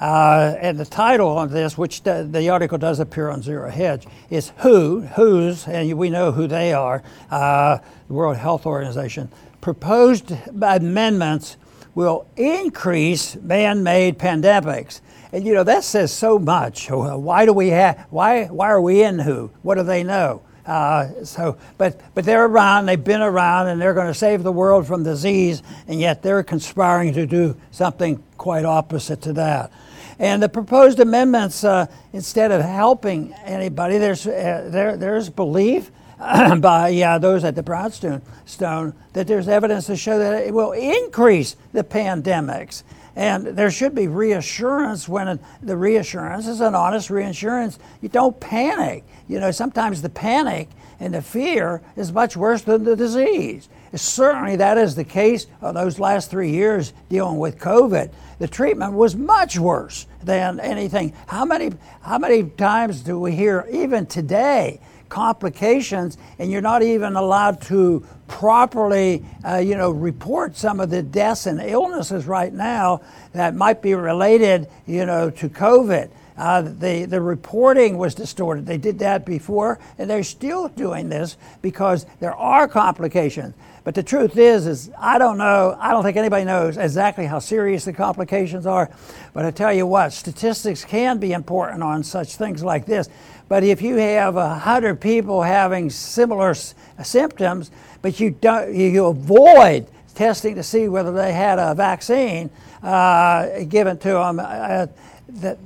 Uh, 0.00 0.54
and 0.60 0.78
the 0.78 0.84
title 0.84 1.36
of 1.36 1.50
this, 1.50 1.76
which 1.76 2.04
the, 2.04 2.28
the, 2.30 2.48
article 2.48 2.78
does 2.78 3.00
appear 3.00 3.30
on 3.30 3.42
Zero 3.42 3.68
Hedge, 3.68 4.06
is 4.30 4.52
Who, 4.58 5.00
whose, 5.00 5.66
and 5.66 5.92
we 5.98 6.08
know 6.08 6.30
who 6.30 6.46
they 6.46 6.72
are, 6.72 7.02
uh, 7.32 7.78
the 8.06 8.14
World 8.14 8.36
Health 8.36 8.64
Organization, 8.64 9.28
proposed 9.60 10.32
amendments 10.62 11.56
will 11.96 12.28
increase 12.36 13.34
man 13.34 13.82
made 13.82 14.20
pandemics. 14.20 15.00
And 15.32 15.44
you 15.44 15.52
know, 15.52 15.64
that 15.64 15.82
says 15.82 16.12
so 16.12 16.38
much. 16.38 16.88
Why 16.92 17.44
do 17.44 17.52
we 17.52 17.70
have, 17.70 18.06
why, 18.10 18.44
why 18.44 18.68
are 18.68 18.80
we 18.80 19.02
in 19.02 19.18
who? 19.18 19.50
What 19.62 19.74
do 19.78 19.82
they 19.82 20.04
know? 20.04 20.42
Uh, 20.66 21.24
so, 21.24 21.56
but 21.78 22.00
but 22.14 22.24
they're 22.24 22.44
around. 22.44 22.86
They've 22.86 23.02
been 23.02 23.22
around, 23.22 23.68
and 23.68 23.80
they're 23.80 23.94
going 23.94 24.06
to 24.06 24.14
save 24.14 24.42
the 24.42 24.52
world 24.52 24.86
from 24.86 25.02
disease. 25.02 25.62
And 25.88 26.00
yet 26.00 26.22
they're 26.22 26.42
conspiring 26.42 27.12
to 27.14 27.26
do 27.26 27.56
something 27.70 28.22
quite 28.36 28.64
opposite 28.64 29.22
to 29.22 29.32
that. 29.34 29.72
And 30.18 30.42
the 30.42 30.50
proposed 30.50 31.00
amendments, 31.00 31.64
uh, 31.64 31.86
instead 32.12 32.52
of 32.52 32.60
helping 32.60 33.32
anybody, 33.44 33.96
there's 33.98 34.26
uh, 34.26 34.68
there 34.70 34.96
there's 34.96 35.30
belief 35.30 35.90
by 36.18 36.94
uh, 37.02 37.18
those 37.18 37.42
at 37.44 37.54
the 37.54 37.62
Brownstone 37.62 38.20
Stone 38.44 38.92
that 39.14 39.26
there's 39.26 39.48
evidence 39.48 39.86
to 39.86 39.96
show 39.96 40.18
that 40.18 40.44
it 40.44 40.52
will 40.52 40.72
increase 40.72 41.56
the 41.72 41.82
pandemics. 41.82 42.82
And 43.16 43.46
there 43.46 43.70
should 43.70 43.94
be 43.94 44.06
reassurance 44.06 45.08
when 45.08 45.40
the 45.62 45.76
reassurance 45.76 46.46
is 46.46 46.60
an 46.60 46.74
honest 46.74 47.10
reassurance. 47.10 47.78
You 48.00 48.08
don't 48.08 48.38
panic. 48.38 49.04
You 49.28 49.40
know, 49.40 49.50
sometimes 49.50 50.02
the 50.02 50.08
panic 50.08 50.68
and 51.00 51.14
the 51.14 51.22
fear 51.22 51.82
is 51.96 52.12
much 52.12 52.36
worse 52.36 52.62
than 52.62 52.84
the 52.84 52.94
disease. 52.94 53.68
Certainly, 53.94 54.56
that 54.56 54.78
is 54.78 54.94
the 54.94 55.04
case 55.04 55.46
of 55.60 55.74
those 55.74 55.98
last 55.98 56.30
three 56.30 56.50
years 56.50 56.92
dealing 57.08 57.38
with 57.38 57.58
COVID. 57.58 58.12
The 58.38 58.46
treatment 58.46 58.92
was 58.92 59.16
much 59.16 59.58
worse 59.58 60.06
than 60.22 60.60
anything. 60.60 61.12
How 61.26 61.44
many, 61.44 61.72
how 62.02 62.18
many 62.18 62.44
times 62.44 63.00
do 63.00 63.18
we 63.18 63.32
hear, 63.32 63.66
even 63.70 64.06
today, 64.06 64.80
complications, 65.08 66.18
and 66.38 66.50
you're 66.50 66.60
not 66.60 66.82
even 66.82 67.16
allowed 67.16 67.60
to 67.62 68.06
properly, 68.30 69.24
uh, 69.44 69.56
you 69.56 69.76
know, 69.76 69.90
report 69.90 70.56
some 70.56 70.78
of 70.78 70.88
the 70.88 71.02
deaths 71.02 71.46
and 71.46 71.60
illnesses 71.60 72.26
right 72.26 72.52
now 72.52 73.02
that 73.32 73.56
might 73.56 73.82
be 73.82 73.92
related, 73.92 74.68
you 74.86 75.04
know, 75.04 75.30
to 75.30 75.48
COVID. 75.48 76.08
Uh, 76.38 76.62
the, 76.62 77.04
the 77.06 77.20
reporting 77.20 77.98
was 77.98 78.14
distorted. 78.14 78.64
They 78.64 78.78
did 78.78 79.00
that 79.00 79.26
before, 79.26 79.80
and 79.98 80.08
they're 80.08 80.22
still 80.22 80.68
doing 80.68 81.08
this 81.08 81.36
because 81.60 82.06
there 82.20 82.34
are 82.34 82.68
complications. 82.68 83.52
But 83.82 83.94
the 83.94 84.02
truth 84.02 84.38
is, 84.38 84.66
is 84.66 84.90
I 84.98 85.18
don't 85.18 85.36
know. 85.36 85.76
I 85.80 85.90
don't 85.90 86.02
think 86.04 86.16
anybody 86.16 86.44
knows 86.44 86.76
exactly 86.76 87.26
how 87.26 87.40
serious 87.40 87.84
the 87.84 87.92
complications 87.92 88.64
are. 88.64 88.90
But 89.32 89.44
I 89.44 89.50
tell 89.50 89.72
you 89.72 89.86
what, 89.86 90.12
statistics 90.12 90.84
can 90.84 91.18
be 91.18 91.32
important 91.32 91.82
on 91.82 92.04
such 92.04 92.36
things 92.36 92.62
like 92.62 92.86
this. 92.86 93.08
But 93.48 93.64
if 93.64 93.82
you 93.82 93.96
have 93.96 94.36
hundred 94.36 95.00
people 95.00 95.42
having 95.42 95.90
similar 95.90 96.50
s- 96.50 96.74
symptoms, 97.02 97.70
but 98.02 98.20
you 98.20 98.30
don't, 98.30 98.74
you 98.74 99.06
avoid 99.06 99.86
testing 100.14 100.54
to 100.56 100.62
see 100.62 100.88
whether 100.88 101.12
they 101.12 101.32
had 101.32 101.58
a 101.58 101.74
vaccine 101.74 102.50
uh, 102.82 103.64
given 103.64 103.98
to 103.98 104.08
them, 104.08 104.40
uh, 104.40 104.86
that 105.28 105.58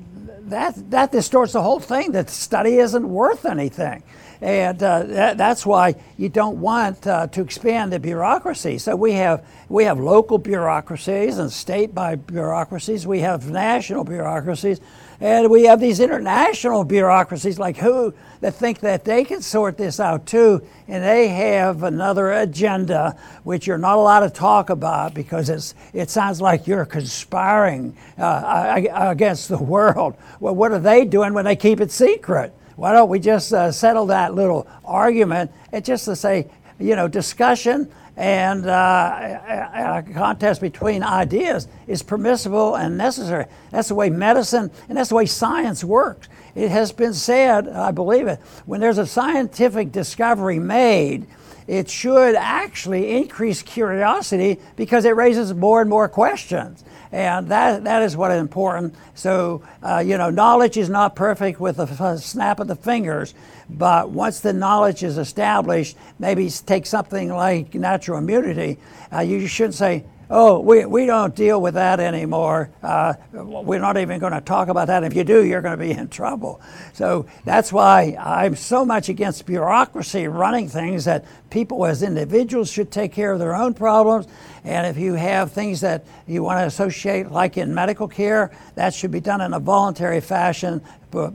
that 0.49 0.91
that 0.91 1.12
distorts 1.12 1.53
the 1.53 1.62
whole 1.62 1.81
thing. 1.81 2.12
That 2.12 2.29
study 2.31 2.76
isn't 2.76 3.09
worth 3.09 3.47
anything. 3.47 4.03
And 4.41 4.83
uh, 4.83 5.05
that, 5.05 5.38
that's 5.38 5.64
why 5.64 5.95
you 6.19 6.29
don't 6.29 6.61
want 6.61 7.07
uh, 7.07 7.29
to 7.29 7.41
expand 7.41 7.93
the 7.93 7.99
bureaucracy. 7.99 8.79
So 8.79 8.95
we 8.95 9.12
have 9.12 9.47
we 9.69 9.85
have 9.85 9.99
local 9.99 10.38
bureaucracies 10.38 11.38
and 11.38 11.50
state 11.50 11.95
by 11.95 12.17
bureaucracies. 12.17 13.07
We 13.07 13.21
have 13.21 13.50
national 13.50 14.05
bureaucracies, 14.05 14.81
and 15.21 15.50
we 15.50 15.64
have 15.64 15.80
these 15.80 16.00
international 16.00 16.85
bureaucracies 16.85 17.59
like 17.59 17.76
who 17.76 18.14
that 18.40 18.54
think 18.54 18.80
that 18.80 19.04
they 19.04 19.25
can 19.25 19.40
sort 19.40 19.78
this 19.78 20.00
out 20.00 20.26
too, 20.26 20.62
and 20.88 21.02
they 21.02 21.28
have 21.28 21.83
another 21.83 22.33
agenda 22.33 23.16
which 23.42 23.66
you're 23.66 23.78
not 23.78 23.97
allowed 23.97 24.21
to 24.21 24.30
talk 24.30 24.71
about 24.71 25.14
because 25.14 25.49
it's 25.49 25.75
it 25.92 26.11
sounds 26.11 26.40
like 26.40 26.66
you're 26.66 26.85
conspiring 26.85 27.97
uh, 28.18 28.83
against 28.94 29.49
the 29.49 29.59
world. 29.59 30.16
Well, 30.40 30.54
what 30.54 30.73
are 30.73 30.78
they 30.78 31.04
doing 31.04 31.33
when 31.33 31.44
they 31.44 31.56
keep 31.56 31.80
it 31.80 31.90
secret? 31.90 32.52
why 32.76 32.92
don't 32.92 33.09
we 33.09 33.18
just 33.18 33.52
uh, 33.52 33.71
settle 33.71 34.06
that 34.06 34.35
little 34.35 34.66
argument 34.85 35.50
and 35.73 35.85
just 35.85 36.04
to 36.06 36.16
say, 36.16 36.47
you 36.78 36.97
know, 36.97 37.06
discussion 37.06 37.90
and 38.16 38.66
uh, 38.66 38.71
a 38.73 40.04
contest 40.12 40.61
between 40.61 41.02
ideas 41.02 41.66
is 41.87 42.02
permissible 42.02 42.76
and 42.76 42.97
necessary. 42.97 43.47
That's 43.71 43.88
the 43.88 43.94
way 43.94 44.11
medicine 44.11 44.71
and 44.88 44.97
that's 44.97 45.09
the 45.09 45.16
way 45.16 45.26
science 45.26 45.83
works. 45.83 46.28
It 46.54 46.70
has 46.70 46.92
been 46.92 47.14
said, 47.14 47.68
I 47.68 47.90
believe 47.90 48.26
it, 48.26 48.40
when 48.66 48.80
there's 48.80 48.99
a 48.99 49.06
scientific 49.06 49.90
discovery 49.90 50.58
made, 50.58 51.26
it 51.66 51.88
should 51.88 52.34
actually 52.34 53.16
increase 53.16 53.62
curiosity 53.62 54.61
because 54.76 55.04
it 55.04 55.16
raises 55.16 55.54
more 55.54 55.80
and 55.80 55.88
more 55.88 56.08
questions. 56.08 56.84
And 57.11 57.49
that, 57.49 57.84
that 57.84 58.02
is 58.02 58.16
what 58.16 58.32
is 58.32 58.40
important. 58.40 58.94
So, 59.14 59.62
uh, 59.82 60.02
you 60.04 60.18
know, 60.18 60.30
knowledge 60.30 60.76
is 60.76 60.88
not 60.88 61.16
perfect 61.16 61.61
with 61.61 61.78
a 61.78 62.18
snap 62.18 62.61
of 62.61 62.66
the 62.66 62.76
fingers, 62.76 63.34
but 63.70 64.11
once 64.11 64.40
the 64.40 64.52
knowledge 64.52 65.02
is 65.02 65.16
established, 65.16 65.96
maybe 66.18 66.50
take 66.50 66.87
something 66.87 67.32
like 67.32 67.75
natural 67.75 68.18
immunity, 68.18 68.78
uh, 69.12 69.20
you 69.20 69.46
shouldn't 69.46 69.75
say, 69.75 70.04
oh, 70.31 70.61
we, 70.61 70.85
we 70.85 71.07
don't 71.07 71.35
deal 71.35 71.61
with 71.61 71.75
that 71.75 72.00
anymore. 72.00 72.71
Uh, 72.83 73.14
we're 73.33 73.81
not 73.81 73.97
even 73.97 74.21
going 74.21 74.33
to 74.33 74.40
talk 74.40 74.69
about 74.69 74.88
that. 74.88 75.04
If 75.04 75.14
you 75.14 75.25
do, 75.25 75.45
you're 75.45 75.61
going 75.61 75.78
to 75.78 75.85
be 75.85 75.90
in 75.93 76.09
trouble. 76.09 76.61
So 76.93 77.26
that's 77.45 77.73
why 77.73 78.16
I'm 78.19 78.57
so 78.57 78.85
much 78.85 79.09
against 79.09 79.47
bureaucracy 79.47 80.28
running 80.28 80.69
things 80.69 81.04
that 81.04 81.25
people 81.50 81.85
as 81.87 82.02
individuals 82.02 82.71
should 82.71 82.90
take 82.90 83.12
care 83.12 83.33
of 83.33 83.38
their 83.38 83.54
own 83.54 83.75
problems. 83.75 84.26
And 84.64 84.87
if 84.87 84.97
you 84.97 85.14
have 85.14 85.52
things 85.52 85.83
that 85.83 86.07
you 86.26 86.43
want 86.43 86.61
to 86.61 86.66
associate, 86.66 87.31
like 87.31 87.57
in 87.57 87.75
medical 87.75 88.09
care, 88.09 88.50
that 88.76 88.95
should 88.95 89.11
be 89.11 89.21
done 89.21 89.40
in 89.40 89.52
a 89.52 89.61
voluntary 89.61 90.21
fashion 90.21 90.81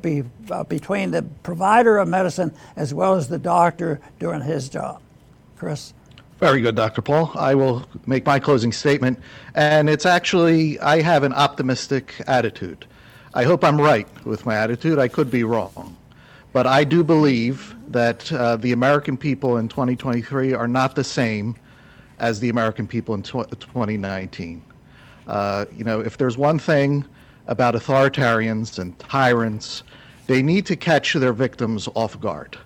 be, 0.01 0.23
uh, 0.51 0.63
between 0.65 1.11
the 1.11 1.23
provider 1.43 1.97
of 1.97 2.07
medicine 2.07 2.53
as 2.75 2.93
well 2.93 3.15
as 3.15 3.27
the 3.27 3.39
doctor 3.39 3.99
doing 4.19 4.41
his 4.41 4.67
job. 4.67 5.01
Chris? 5.57 5.93
Very 6.39 6.61
good, 6.61 6.75
Dr. 6.75 7.01
Paul. 7.01 7.33
I 7.35 7.53
will 7.53 7.85
make 8.05 8.25
my 8.25 8.39
closing 8.39 8.71
statement. 8.71 9.19
And 9.55 9.89
it's 9.89 10.05
actually, 10.05 10.79
I 10.79 11.01
have 11.01 11.23
an 11.23 11.33
optimistic 11.33 12.15
attitude. 12.27 12.85
I 13.33 13.43
hope 13.43 13.61
I'm 13.61 13.79
right 13.79 14.07
with 14.25 14.45
my 14.45 14.55
attitude. 14.55 14.99
I 14.99 15.09
could 15.09 15.29
be 15.29 15.43
wrong. 15.43 15.97
But 16.53 16.65
I 16.65 16.85
do 16.85 17.03
believe 17.03 17.75
that 17.89 18.31
uh, 18.31 18.55
the 18.55 18.71
American 18.71 19.17
people 19.17 19.57
in 19.57 19.67
2023 19.67 20.53
are 20.53 20.67
not 20.67 20.95
the 20.95 21.03
same 21.03 21.57
as 22.19 22.39
the 22.39 22.47
American 22.47 22.87
people 22.87 23.15
in 23.15 23.21
tw- 23.21 23.51
2019. 23.59 24.63
Uh, 25.27 25.65
you 25.75 25.83
know, 25.83 25.99
if 25.99 26.17
there's 26.17 26.37
one 26.37 26.57
thing 26.57 27.03
about 27.47 27.75
authoritarians 27.75 28.79
and 28.79 28.97
tyrants, 28.97 29.83
they 30.27 30.41
need 30.41 30.65
to 30.67 30.77
catch 30.77 31.13
their 31.15 31.33
victims 31.33 31.89
off 31.95 32.17
guard. 32.21 32.57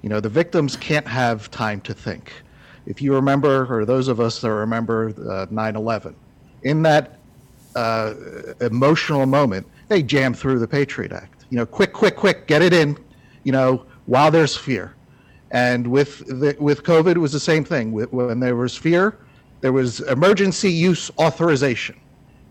You 0.00 0.08
know, 0.08 0.18
the 0.18 0.30
victims 0.30 0.76
can't 0.76 1.06
have 1.06 1.50
time 1.50 1.82
to 1.82 1.92
think 1.92 2.32
if 2.88 3.02
you 3.02 3.14
remember, 3.14 3.66
or 3.72 3.84
those 3.84 4.08
of 4.08 4.18
us 4.18 4.40
that 4.40 4.50
remember 4.50 5.12
uh, 5.30 5.46
9 5.50 5.76
11, 5.76 6.16
in 6.62 6.82
that 6.82 7.18
uh, 7.76 8.14
emotional 8.62 9.26
moment, 9.26 9.66
they 9.88 10.02
jammed 10.02 10.38
through 10.38 10.58
the 10.58 10.66
Patriot 10.66 11.12
Act. 11.12 11.44
You 11.50 11.58
know, 11.58 11.66
quick, 11.66 11.92
quick, 11.92 12.16
quick, 12.16 12.46
get 12.46 12.62
it 12.62 12.72
in, 12.72 12.98
you 13.44 13.52
know, 13.52 13.84
while 14.06 14.30
there's 14.30 14.56
fear. 14.56 14.94
And 15.50 15.86
with, 15.86 16.26
the, 16.40 16.56
with 16.58 16.82
COVID, 16.82 17.12
it 17.12 17.18
was 17.18 17.32
the 17.32 17.40
same 17.40 17.62
thing. 17.62 17.92
When 17.92 18.40
there 18.40 18.56
was 18.56 18.74
fear, 18.74 19.18
there 19.60 19.72
was 19.72 20.00
emergency 20.00 20.72
use 20.72 21.10
authorization. 21.18 22.00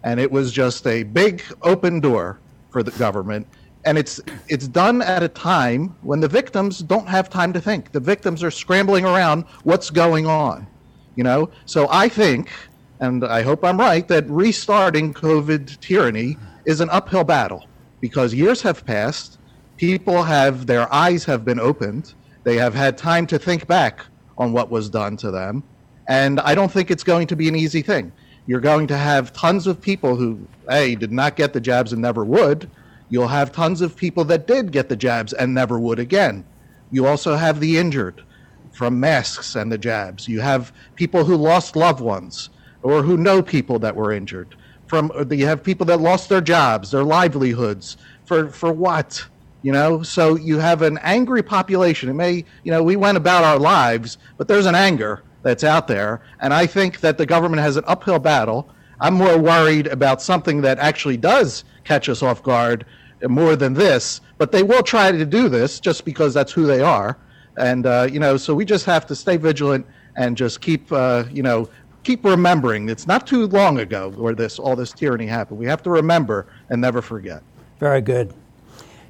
And 0.04 0.20
it 0.20 0.32
was 0.32 0.52
just 0.52 0.86
a 0.86 1.02
big 1.02 1.42
open 1.64 2.00
door 2.00 2.40
for 2.70 2.84
the 2.84 2.92
government 2.92 3.48
and 3.88 3.98
it's 3.98 4.20
it's 4.50 4.68
done 4.68 5.02
at 5.02 5.24
a 5.24 5.30
time 5.30 5.96
when 6.02 6.20
the 6.20 6.28
victims 6.28 6.80
don't 6.80 7.08
have 7.08 7.30
time 7.30 7.54
to 7.54 7.62
think. 7.62 7.94
The 7.94 8.02
victims 8.02 8.44
are 8.44 8.52
scrambling 8.52 9.06
around 9.06 9.46
what's 9.64 9.90
going 9.90 10.28
on, 10.28 10.68
you 11.16 11.24
know. 11.24 11.50
So 11.66 11.88
I 11.90 12.10
think, 12.10 12.52
and 13.00 13.24
I 13.24 13.42
hope 13.42 13.64
I'm 13.64 13.80
right, 13.80 14.06
that 14.10 14.30
restarting 14.30 15.14
COVID 15.14 15.80
tyranny 15.80 16.38
is 16.66 16.82
an 16.82 16.90
uphill 16.90 17.24
battle 17.24 17.66
because 18.02 18.34
years 18.34 18.62
have 18.62 18.86
passed. 18.86 19.40
People 19.78 20.22
have 20.22 20.68
their 20.68 20.94
eyes 20.94 21.24
have 21.24 21.46
been 21.46 21.60
opened. 21.60 22.14
They 22.44 22.58
have 22.58 22.76
had 22.76 22.98
time 22.98 23.26
to 23.28 23.40
think 23.40 23.68
back 23.68 24.02
on 24.38 24.52
what 24.52 24.70
was 24.70 24.90
done 24.90 25.16
to 25.18 25.32
them, 25.32 25.64
and 26.10 26.42
I 26.42 26.56
don't 26.56 26.72
think 26.72 26.92
it's 26.92 27.06
going 27.06 27.28
to 27.28 27.38
be 27.38 27.48
an 27.48 27.56
easy 27.56 27.82
thing. 27.82 28.12
You're 28.48 28.60
going 28.60 28.88
to 28.88 28.98
have 28.98 29.32
tons 29.32 29.66
of 29.66 29.80
people 29.82 30.18
who, 30.18 30.46
a, 30.70 30.96
did 30.96 31.12
not 31.14 31.38
get 31.38 31.54
the 31.54 31.62
jabs 31.62 31.94
and 31.94 32.02
never 32.02 32.26
would 32.26 32.70
You'll 33.10 33.28
have 33.28 33.52
tons 33.52 33.82
of 33.82 33.96
people 33.96 34.26
that 34.26 34.48
did 34.48 34.72
get 34.72 34.90
the 34.90 34.96
jabs 34.96 35.34
and 35.34 35.54
never 35.54 35.80
would 35.80 36.00
again. 36.00 36.46
You 36.92 37.06
also 37.08 37.36
have 37.36 37.60
the 37.60 37.78
injured 37.78 38.24
from 38.72 39.00
masks 39.00 39.56
and 39.56 39.72
the 39.72 39.78
jabs. 39.78 40.28
You 40.28 40.40
have 40.42 40.72
people 40.96 41.24
who 41.24 41.36
lost 41.36 41.76
loved 41.76 42.02
ones 42.02 42.50
or 42.84 43.02
who 43.02 43.18
know 43.18 43.42
people 43.42 43.80
that 43.80 43.96
were 43.96 44.12
injured. 44.12 44.56
From 44.88 45.12
you 45.32 45.46
have 45.46 45.64
people 45.64 45.86
that 45.88 46.00
lost 46.00 46.30
their 46.30 46.42
jobs, 46.42 46.92
their 46.92 47.04
livelihoods 47.04 47.98
for 48.26 48.50
for 48.50 48.72
what? 48.72 49.26
You 49.64 49.72
know, 49.72 50.04
so 50.04 50.36
you 50.36 50.60
have 50.60 50.82
an 50.82 51.00
angry 51.02 51.42
population. 51.44 52.10
It 52.10 52.14
may, 52.14 52.46
you 52.64 52.72
know, 52.72 52.84
we 52.84 52.96
went 52.96 53.18
about 53.18 53.44
our 53.44 53.60
lives, 53.60 54.18
but 54.38 54.48
there's 54.48 54.68
an 54.68 54.76
anger 54.76 55.24
that's 55.42 55.64
out 55.64 55.88
there, 55.88 56.22
and 56.40 56.54
I 56.54 56.68
think 56.68 57.00
that 57.02 57.18
the 57.18 57.26
government 57.26 57.62
has 57.62 57.76
an 57.76 57.84
uphill 57.88 58.20
battle. 58.20 58.70
I'm 59.00 59.16
more 59.16 59.38
worried 59.38 59.88
about 59.88 60.22
something 60.22 60.62
that 60.62 60.80
actually 60.80 61.18
does 61.18 61.64
catch 61.84 62.08
us 62.08 62.24
off 62.24 62.44
guard 62.44 62.86
more 63.24 63.56
than 63.56 63.74
this, 63.74 64.22
but 64.38 64.52
they 64.52 64.64
will 64.64 64.84
try 64.84 65.12
to 65.12 65.26
do 65.26 65.50
this 65.50 65.80
just 65.80 66.06
because 66.06 66.34
that's 66.34 66.52
who 66.52 66.66
they 66.66 66.82
are. 66.82 67.18
And, 67.58 67.86
uh, 67.86 68.08
you 68.12 68.20
know, 68.20 68.38
so 68.38 68.54
we 68.54 68.66
just 68.66 68.86
have 68.86 69.06
to 69.08 69.16
stay 69.16 69.38
vigilant 69.38 69.86
and 70.16 70.38
just 70.38 70.62
keep, 70.62 70.92
uh, 70.92 71.24
you 71.32 71.42
know, 71.44 71.70
keep 72.04 72.24
remembering. 72.24 72.90
It's 72.90 73.08
not 73.08 73.28
too 73.28 73.48
long 73.48 73.80
ago 73.80 74.12
where 74.12 74.36
this 74.36 74.60
all 74.60 74.76
this 74.76 74.92
tyranny 74.92 75.26
happened. 75.26 75.60
We 75.60 75.66
have 75.66 75.84
to 75.84 75.90
remember 75.90 76.48
and 76.70 76.80
never 76.80 77.02
forget. 77.02 77.44
Very 77.80 78.02
good. 78.02 78.34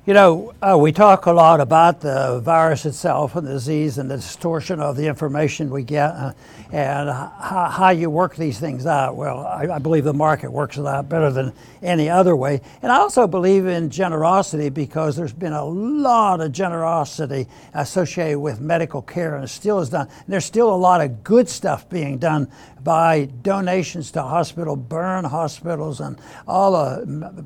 You 0.08 0.14
know, 0.14 0.54
uh, 0.62 0.78
we 0.80 0.94
talk 0.94 1.26
a 1.26 1.34
lot 1.34 1.60
about 1.60 2.00
the 2.00 2.40
virus 2.40 2.86
itself 2.86 3.36
and 3.36 3.46
the 3.46 3.52
disease 3.52 3.98
and 3.98 4.10
the 4.10 4.16
distortion 4.16 4.80
of 4.80 4.96
the 4.96 5.06
information 5.06 5.70
we 5.70 5.84
get 5.84 6.12
uh, 6.12 6.32
and 6.72 7.10
how, 7.10 7.68
how, 7.70 7.90
you 7.90 8.10
work 8.10 8.38
these 8.38 8.58
things 8.58 8.86
out. 8.86 9.18
Well, 9.18 9.46
I, 9.46 9.64
I, 9.64 9.80
believe 9.80 10.06
the 10.06 10.14
market 10.14 10.50
works 10.50 10.78
it 10.78 10.86
out 10.86 11.10
better 11.10 11.30
than 11.30 11.52
any 11.84 12.10
other 12.10 12.38
way. 12.38 12.62
And 12.82 12.90
I 12.90 13.00
also 13.00 13.28
believe 13.28 13.66
in 13.66 13.90
generosity 13.90 14.70
because 14.70 15.18
there's 15.18 15.34
been 15.34 15.52
a 15.52 15.66
lot 15.66 16.40
of 16.40 16.54
generosity 16.54 17.46
associated 17.74 18.40
with 18.40 18.62
medical 18.62 19.02
care 19.02 19.36
and 19.36 19.44
it 19.44 19.50
still 19.50 19.82
is 19.82 19.90
done. 19.90 20.08
And 20.08 20.28
there's 20.30 20.46
still 20.46 20.74
a 20.74 20.78
lot 20.78 21.02
of 21.02 21.22
good 21.22 21.50
stuff 21.50 21.90
being 21.90 22.18
done 22.18 22.50
by 22.88 23.26
donations 23.42 24.12
to 24.12 24.22
hospital, 24.22 24.78
burn 24.78 25.26
hospitals, 25.26 26.00
and 26.00 26.18
all 26.48 26.72
the 26.72 27.46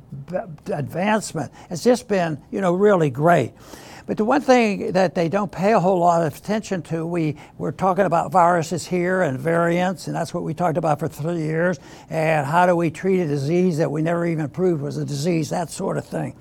advancement. 0.72 1.52
It's 1.72 1.84
just 1.84 2.08
been, 2.08 2.40
you 2.52 2.62
know, 2.62 2.76
really 2.76 3.10
great. 3.10 3.54
But 4.06 4.18
the 4.18 4.24
one 4.24 4.42
thing 4.42 4.92
that 4.92 5.16
they 5.16 5.30
don't 5.30 5.52
pay 5.52 5.74
a 5.74 5.80
whole 5.80 5.98
lot 5.98 6.24
of 6.24 6.38
attention 6.38 6.84
to, 6.84 7.08
we 7.08 7.38
we're 7.58 7.72
talking 7.72 8.06
about 8.06 8.32
viruses 8.32 8.86
here 8.86 9.24
and 9.24 9.40
variants, 9.40 10.06
and 10.06 10.16
that's 10.16 10.32
what 10.32 10.44
we 10.44 10.54
talked 10.54 10.78
about 10.78 11.00
for 11.00 11.08
three 11.08 11.40
years. 11.40 11.80
And 12.12 12.46
how 12.46 12.68
do 12.68 12.76
we 12.76 12.92
treat 12.92 13.22
a 13.22 13.28
disease 13.28 13.80
that 13.80 13.90
we 13.90 14.04
never 14.04 14.28
even 14.28 14.48
proved 14.48 14.84
was 14.84 14.98
a 14.98 15.06
disease, 15.06 15.50
that 15.50 15.72
sort 15.72 15.98
of 15.98 16.06
thing. 16.06 16.36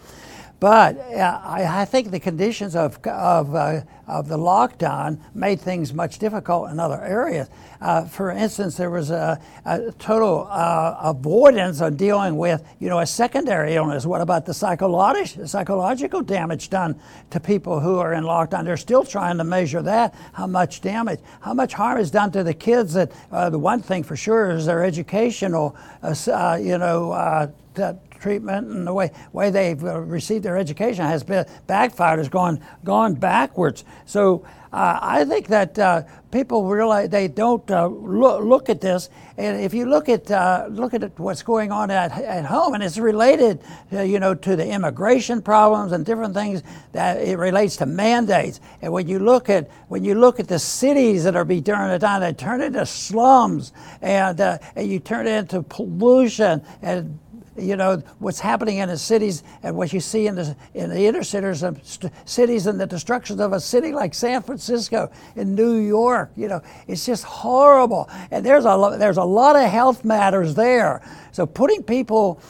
But 0.60 0.98
uh, 0.98 1.40
I, 1.42 1.80
I, 1.80 1.84
think 1.86 2.10
the 2.10 2.20
conditions 2.20 2.76
of, 2.76 2.98
of, 3.06 3.54
uh, 3.54 3.80
of 4.06 4.28
the 4.28 4.36
lockdown 4.36 5.18
made 5.34 5.58
things 5.58 5.94
much 5.94 6.18
difficult 6.18 6.70
in 6.70 6.78
other 6.78 7.00
areas. 7.00 7.48
Uh, 7.80 8.04
for 8.04 8.30
instance, 8.30 8.76
there 8.76 8.90
was 8.90 9.10
a, 9.10 9.40
a 9.64 9.90
total 9.92 10.46
uh, 10.50 10.96
avoidance 11.00 11.80
of 11.80 11.96
dealing 11.96 12.36
with, 12.36 12.62
you 12.78 12.90
know, 12.90 12.98
a 12.98 13.06
secondary 13.06 13.74
illness. 13.74 14.04
What 14.04 14.20
about 14.20 14.44
the 14.44 14.52
psychological, 14.52 15.48
psychological 15.48 16.20
damage 16.20 16.68
done 16.68 17.00
to 17.30 17.40
people 17.40 17.80
who 17.80 17.98
are 17.98 18.12
in 18.12 18.24
lockdown? 18.24 18.64
They're 18.66 18.76
still 18.76 19.04
trying 19.04 19.38
to 19.38 19.44
measure 19.44 19.80
that, 19.80 20.14
how 20.34 20.46
much 20.46 20.82
damage, 20.82 21.20
how 21.40 21.54
much 21.54 21.72
harm 21.72 21.98
is 21.98 22.10
done 22.10 22.32
to 22.32 22.44
the 22.44 22.52
kids. 22.52 22.92
That 22.92 23.12
uh, 23.32 23.48
the 23.48 23.58
one 23.58 23.80
thing 23.80 24.02
for 24.02 24.14
sure 24.14 24.50
is 24.50 24.66
their 24.66 24.84
educational, 24.84 25.74
uh, 26.02 26.58
you 26.60 26.76
know, 26.76 27.50
treatment 28.20 28.68
and 28.68 28.86
the 28.86 28.92
way, 28.92 29.10
way 29.32 29.50
they've 29.50 29.82
uh, 29.82 29.98
received 30.00 30.44
their 30.44 30.56
education 30.56 31.04
has 31.04 31.24
been 31.24 31.46
backfired, 31.66 32.18
has 32.18 32.28
gone, 32.28 32.60
gone 32.84 33.14
backwards. 33.14 33.84
So 34.06 34.44
uh, 34.72 34.98
I 35.02 35.24
think 35.24 35.48
that 35.48 35.76
uh, 35.80 36.02
people 36.30 36.66
realize 36.66 37.08
they 37.08 37.26
don't 37.26 37.68
uh, 37.72 37.86
look, 37.88 38.44
look 38.44 38.68
at 38.68 38.80
this. 38.80 39.08
And 39.36 39.60
if 39.60 39.74
you 39.74 39.86
look 39.86 40.08
at, 40.08 40.30
uh, 40.30 40.68
look 40.70 40.94
at 40.94 41.18
what's 41.18 41.42
going 41.42 41.72
on 41.72 41.90
at, 41.90 42.12
at 42.12 42.44
home, 42.44 42.74
and 42.74 42.82
it's 42.82 42.96
related, 42.96 43.60
uh, 43.92 44.02
you 44.02 44.20
know, 44.20 44.34
to 44.34 44.54
the 44.54 44.68
immigration 44.68 45.42
problems 45.42 45.90
and 45.90 46.06
different 46.06 46.34
things 46.34 46.62
that 46.92 47.20
it 47.20 47.36
relates 47.36 47.76
to 47.78 47.86
mandates. 47.86 48.60
And 48.80 48.92
when 48.92 49.08
you 49.08 49.18
look 49.18 49.50
at, 49.50 49.68
when 49.88 50.04
you 50.04 50.14
look 50.14 50.38
at 50.38 50.46
the 50.46 50.58
cities 50.60 51.24
that 51.24 51.34
are 51.34 51.44
being 51.44 51.64
turned 51.64 52.00
down, 52.00 52.20
they 52.20 52.32
turn 52.32 52.60
into 52.60 52.86
slums 52.86 53.72
and, 54.00 54.38
and 54.40 54.88
you 54.88 55.00
turn 55.00 55.26
it 55.26 55.36
into 55.36 55.62
pollution 55.64 56.62
and 56.80 57.18
you 57.60 57.76
know 57.76 58.02
what's 58.18 58.40
happening 58.40 58.78
in 58.78 58.88
the 58.88 58.98
cities 58.98 59.42
and 59.62 59.76
what 59.76 59.92
you 59.92 60.00
see 60.00 60.26
in 60.26 60.34
the 60.34 60.56
in 60.74 60.90
the 60.90 61.06
inner 61.06 61.22
cities 61.22 61.62
of 61.62 61.78
st- 61.86 62.12
cities 62.24 62.66
and 62.66 62.80
the 62.80 62.86
destruction 62.86 63.40
of 63.40 63.52
a 63.52 63.60
city 63.60 63.92
like 63.92 64.14
San 64.14 64.42
Francisco 64.42 65.10
in 65.36 65.54
New 65.54 65.74
York. 65.74 66.30
You 66.36 66.48
know, 66.48 66.62
it's 66.88 67.06
just 67.06 67.24
horrible. 67.24 68.08
And 68.30 68.44
there's 68.44 68.64
a 68.64 68.74
lo- 68.76 68.96
there's 68.96 69.18
a 69.18 69.24
lot 69.24 69.56
of 69.56 69.70
health 69.70 70.04
matters 70.04 70.54
there. 70.54 71.02
So 71.32 71.46
putting 71.46 71.82
people 71.82 72.40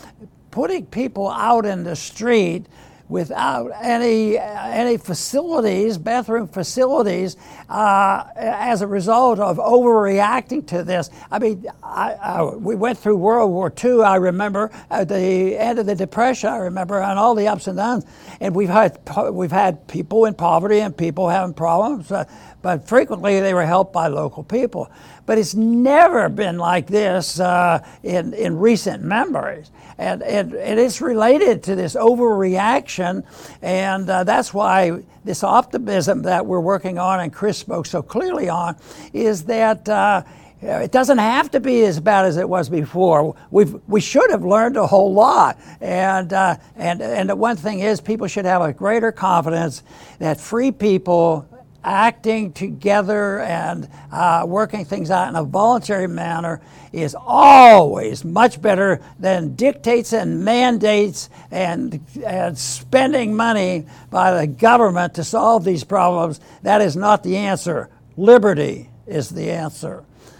putting 0.51 0.87
people 0.87 1.29
out 1.29 1.64
in 1.64 1.85
the 1.85 1.96
street 1.96 2.66
without 3.11 3.73
any 3.83 4.38
any 4.38 4.96
facilities, 4.96 5.99
bathroom 5.99 6.49
facilities, 6.49 7.37
uh, 7.68 8.25
as 8.37 8.83
a 8.83 8.87
result 8.87 9.38
of 9.40 9.59
overreacting 9.59 10.66
to 10.68 10.83
this. 10.83 11.11
I 11.31 11.38
mean, 11.38 11.66
I, 11.83 12.12
I, 12.14 12.42
we 12.55 12.77
went 12.77 12.99
through 12.99 13.16
World 13.16 13.51
War 13.51 13.73
II. 13.83 14.03
I 14.03 14.16
remember 14.16 14.70
at 14.88 15.09
the 15.09 15.59
end 15.59 15.79
of 15.79 15.87
the 15.87 15.94
Depression. 15.94 16.49
I 16.49 16.59
remember 16.59 17.01
and 17.01 17.18
all 17.18 17.35
the 17.35 17.49
ups 17.49 17.66
and 17.66 17.77
downs, 17.77 18.07
and 18.40 18.55
we've 18.55 18.68
had 18.68 18.99
we've 19.33 19.53
had 19.53 19.87
people 19.88 20.25
in 20.25 20.35
poverty 20.35 20.81
and 20.81 20.96
people 20.96 21.29
having 21.29 21.53
problems. 21.53 22.11
Uh, 22.12 22.25
but 22.62 22.87
frequently 22.87 23.40
they 23.40 23.55
were 23.55 23.64
helped 23.64 23.92
by 23.92 24.09
local 24.09 24.42
people. 24.42 24.90
But 25.27 25.38
it's 25.38 25.55
never 25.55 26.29
been 26.29 26.59
like 26.59 26.87
this 26.87 27.40
uh, 27.40 27.87
in, 28.03 28.35
in 28.35 28.59
recent 28.59 29.03
memories. 29.03 29.70
And, 29.96 30.23
and, 30.23 30.55
and, 30.55 30.81
it's 30.81 31.01
related 31.03 31.62
to 31.64 31.75
this 31.75 31.94
overreaction, 31.94 32.99
and 33.00 34.10
uh, 34.10 34.24
that's 34.24 34.54
why 34.54 35.02
this 35.24 35.42
optimism 35.42 36.22
that 36.22 36.46
we're 36.46 36.60
working 36.60 36.98
on, 36.98 37.20
and 37.20 37.32
Chris 37.32 37.58
spoke 37.58 37.86
so 37.86 38.02
clearly 38.02 38.48
on, 38.48 38.76
is 39.12 39.44
that. 39.44 39.88
Uh, 39.88 40.22
it 40.62 40.92
doesn't 40.92 41.16
have 41.16 41.50
to 41.52 41.58
be 41.58 41.84
as 41.84 42.00
bad 42.00 42.26
as 42.26 42.36
it 42.36 42.46
was 42.46 42.68
before. 42.68 43.34
We've, 43.50 43.80
we 43.88 44.02
should 44.02 44.30
have 44.30 44.44
learned 44.44 44.76
a 44.76 44.86
whole 44.86 45.10
lot. 45.10 45.58
And, 45.80 46.30
uh, 46.34 46.56
and, 46.76 47.00
and 47.00 47.30
the 47.30 47.34
one 47.36 47.56
thing 47.56 47.80
is, 47.80 47.98
people 48.02 48.26
should 48.26 48.44
have 48.44 48.60
a 48.60 48.70
greater 48.70 49.10
confidence 49.10 49.82
that 50.18 50.38
free 50.38 50.70
people 50.70 51.48
acting 51.84 52.52
together 52.52 53.40
and 53.40 53.88
uh, 54.12 54.44
working 54.46 54.84
things 54.84 55.10
out 55.10 55.28
in 55.28 55.36
a 55.36 55.44
voluntary 55.44 56.08
manner 56.08 56.60
is 56.92 57.16
always 57.18 58.24
much 58.24 58.60
better 58.60 59.00
than 59.18 59.54
dictates 59.54 60.12
and 60.12 60.44
mandates 60.44 61.30
and, 61.50 62.00
and 62.24 62.58
spending 62.58 63.34
money 63.34 63.86
by 64.10 64.32
the 64.40 64.46
government 64.46 65.14
to 65.14 65.24
solve 65.24 65.64
these 65.64 65.84
problems. 65.84 66.40
That 66.62 66.80
is 66.80 66.96
not 66.96 67.22
the 67.22 67.36
answer. 67.36 67.88
Liberty 68.16 68.90
is 69.06 69.30
the 69.30 69.50
answer. 69.50 70.04
I 70.26 70.32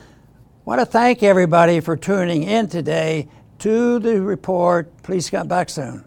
want 0.64 0.81
to 0.81 0.87
thank 0.87 1.22
everybody 1.22 1.81
for 1.81 1.96
tuning 1.96 2.42
in 2.42 2.68
today 2.68 3.29
to 3.61 3.98
the 3.98 4.20
report. 4.20 5.03
Please 5.03 5.31
come 5.31 5.48
back 5.48 5.68
soon. 5.70 6.05